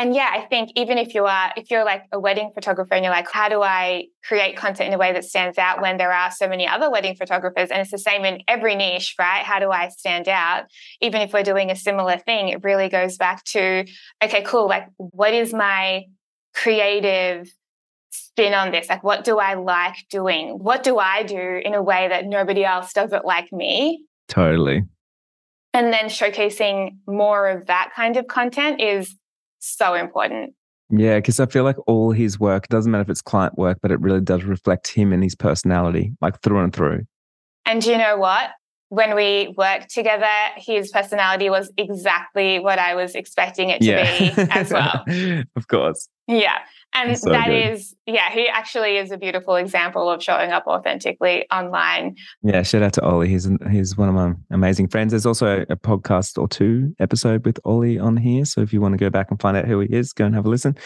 and 0.03 0.17
yeah, 0.17 0.31
I 0.33 0.41
think 0.41 0.73
even 0.75 0.99
if 0.99 1.15
you 1.15 1.27
are, 1.27 1.53
if 1.57 1.71
you're 1.71 1.85
like 1.85 2.07
a 2.11 2.19
wedding 2.19 2.51
photographer 2.53 2.93
and 2.93 3.05
you're 3.05 3.15
like, 3.15 3.31
how 3.31 3.49
do 3.49 3.63
I 3.63 4.07
create 4.25 4.57
content 4.57 4.89
in 4.89 4.95
a 4.95 4.99
way 4.99 5.13
that 5.13 5.25
stands 5.25 5.59
out 5.59 5.81
when 5.81 5.97
there 5.97 6.11
are 6.11 6.29
so 6.33 6.49
many 6.49 6.67
other 6.67 6.91
wedding 6.91 7.15
photographers? 7.15 7.71
And 7.71 7.81
it's 7.81 7.93
the 7.93 7.99
same 7.99 8.25
in 8.25 8.43
every 8.49 8.75
niche, 8.75 9.15
right? 9.17 9.45
How 9.45 9.61
do 9.61 9.71
I 9.71 9.91
stand 9.91 10.27
out? 10.27 10.65
Even 11.01 11.21
if 11.21 11.33
we're 11.33 11.45
doing 11.45 11.71
a 11.71 11.77
similar 11.77 12.19
thing, 12.19 12.49
it 12.49 12.65
really 12.65 12.89
goes 12.89 13.17
back 13.17 13.45
to, 13.45 13.87
okay, 14.25 14.43
cool. 14.43 14.67
Like, 14.67 14.89
what 14.97 15.35
is 15.35 15.55
my 15.55 16.07
creative 16.53 17.49
spin 18.11 18.55
on 18.55 18.73
this? 18.73 18.89
Like, 18.89 19.05
what 19.05 19.23
do 19.23 19.39
I 19.39 19.55
like 19.55 19.95
doing? 20.11 20.59
What 20.59 20.83
do 20.83 20.99
I 20.99 21.23
do 21.23 21.61
in 21.65 21.75
a 21.75 21.83
way 21.83 22.09
that 22.09 22.27
nobody 22.27 22.65
else 22.65 22.93
does 22.93 23.13
it 23.13 23.25
like 23.25 23.53
me? 23.53 24.05
Totally. 24.27 24.83
And 25.73 25.93
then 25.93 26.07
showcasing 26.07 26.97
more 27.07 27.49
of 27.49 27.69
that 27.69 27.93
kind 27.95 28.17
of 28.17 28.27
content 28.27 28.81
is 28.81 29.15
so 29.63 29.95
important. 29.95 30.55
Yeah, 30.91 31.17
because 31.17 31.41
I 31.41 31.47
feel 31.47 31.65
like 31.65 31.77
all 31.87 32.13
his 32.13 32.39
work 32.39 32.69
doesn't 32.69 32.91
matter 32.91 33.03
if 33.03 33.09
it's 33.09 33.23
client 33.23 33.57
work, 33.57 33.79
but 33.81 33.91
it 33.91 34.01
really 34.01 34.21
does 34.21 34.45
reflect 34.45 34.89
him 34.89 35.13
and 35.13 35.23
his 35.23 35.35
personality, 35.35 36.13
like 36.21 36.41
through 36.43 36.63
and 36.63 36.73
through. 36.73 37.07
And 37.65 37.85
you 37.85 37.97
know 37.97 38.19
what? 38.19 38.51
When 38.91 39.15
we 39.15 39.55
worked 39.57 39.89
together, 39.95 40.27
his 40.57 40.91
personality 40.91 41.49
was 41.49 41.73
exactly 41.79 42.59
what 42.59 42.79
I 42.79 42.95
was 42.95 43.15
expecting 43.15 43.71
it 43.71 43.81
to 43.81 43.87
yeah. 43.87 44.19
be 44.19 44.43
as 44.51 44.71
well. 44.71 45.03
of 45.57 45.69
course. 45.69 46.11
Yeah. 46.29 46.59
And 46.95 47.17
so 47.19 47.31
that 47.31 47.47
good. 47.47 47.73
is, 47.73 47.95
yeah, 48.07 48.31
he 48.31 48.49
actually 48.49 48.99
is 48.99 49.11
a 49.11 49.17
beautiful 49.17 49.57
example 49.57 50.11
of 50.11 50.23
showing 50.23 50.51
up 50.51 50.67
authentically 50.67 51.47
online. 51.51 52.17
Yeah, 52.43 52.63
shout 52.63 52.83
out 52.83 52.93
to 52.95 53.03
Ollie. 53.03 53.29
He's 53.29 53.49
he's 53.71 53.97
one 53.97 54.09
of 54.09 54.15
my 54.15 54.33
amazing 54.51 54.89
friends. 54.89 55.13
There's 55.13 55.25
also 55.25 55.65
a 55.69 55.77
podcast 55.77 56.39
or 56.39 56.49
two 56.49 56.95
episode 57.01 57.47
with 57.47 57.59
Ollie 57.65 57.99
on 57.99 58.17
here. 58.17 58.45
So 58.45 58.61
if 58.61 58.73
you 58.73 58.81
want 58.81 58.93
to 58.93 58.99
go 58.99 59.11
back 59.11 59.31
and 59.31 59.41
find 59.41 59.57
out 59.57 59.67
who 59.67 59.81
he 59.81 59.89
is, 59.89 60.13
go 60.13 60.27
and 60.27 60.35
have 60.35 60.45
a 60.45 60.51
listen. 60.51 60.77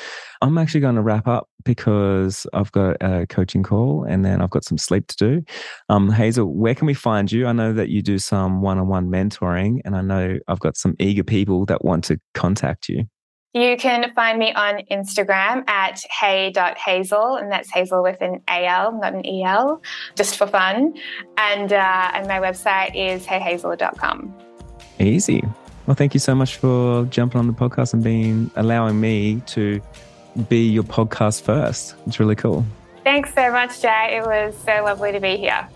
I'm 0.42 0.58
actually 0.58 0.80
going 0.80 0.94
to 0.94 1.02
wrap 1.02 1.26
up 1.26 1.48
because 1.64 2.46
I've 2.52 2.70
got 2.72 2.96
a 3.00 3.26
coaching 3.26 3.62
call 3.62 4.04
and 4.08 4.24
then 4.24 4.40
I've 4.40 4.50
got 4.50 4.64
some 4.64 4.78
sleep 4.78 5.08
to 5.08 5.16
do. 5.16 5.42
Um, 5.88 6.10
Hazel, 6.10 6.54
where 6.54 6.74
can 6.74 6.86
we 6.86 6.94
find 6.94 7.32
you? 7.32 7.46
I 7.46 7.52
know 7.52 7.72
that 7.72 7.88
you 7.88 8.02
do 8.02 8.18
some 8.18 8.62
one-on-one 8.62 9.08
mentoring, 9.08 9.80
and 9.84 9.96
I 9.96 10.02
know 10.02 10.38
I've 10.46 10.60
got 10.60 10.76
some 10.76 10.94
eager 11.00 11.24
people 11.24 11.66
that 11.66 11.84
want 11.84 12.04
to 12.04 12.20
contact 12.34 12.88
you. 12.88 13.06
You 13.56 13.78
can 13.78 14.12
find 14.14 14.38
me 14.38 14.52
on 14.52 14.82
Instagram 14.90 15.66
at 15.66 16.02
hey.hazel, 16.10 17.36
and 17.36 17.50
that's 17.50 17.70
hazel 17.70 18.02
with 18.02 18.20
an 18.20 18.42
AL, 18.48 19.00
not 19.00 19.14
an 19.14 19.24
EL, 19.24 19.80
just 20.14 20.36
for 20.36 20.46
fun. 20.46 20.92
And, 21.38 21.72
uh, 21.72 22.10
and 22.12 22.28
my 22.28 22.38
website 22.38 22.94
is 22.94 23.24
heyhazel.com. 23.24 24.34
Easy. 24.98 25.42
Well, 25.86 25.94
thank 25.94 26.12
you 26.12 26.20
so 26.20 26.34
much 26.34 26.56
for 26.56 27.06
jumping 27.06 27.38
on 27.38 27.46
the 27.46 27.54
podcast 27.54 27.94
and 27.94 28.04
being 28.04 28.50
allowing 28.56 29.00
me 29.00 29.40
to 29.46 29.80
be 30.50 30.68
your 30.68 30.82
podcast 30.82 31.40
first. 31.40 31.94
It's 32.06 32.20
really 32.20 32.36
cool. 32.36 32.62
Thanks 33.04 33.32
so 33.32 33.50
much, 33.50 33.80
Jay. 33.80 34.18
It 34.18 34.26
was 34.26 34.54
so 34.66 34.84
lovely 34.84 35.12
to 35.12 35.20
be 35.20 35.38
here. 35.38 35.66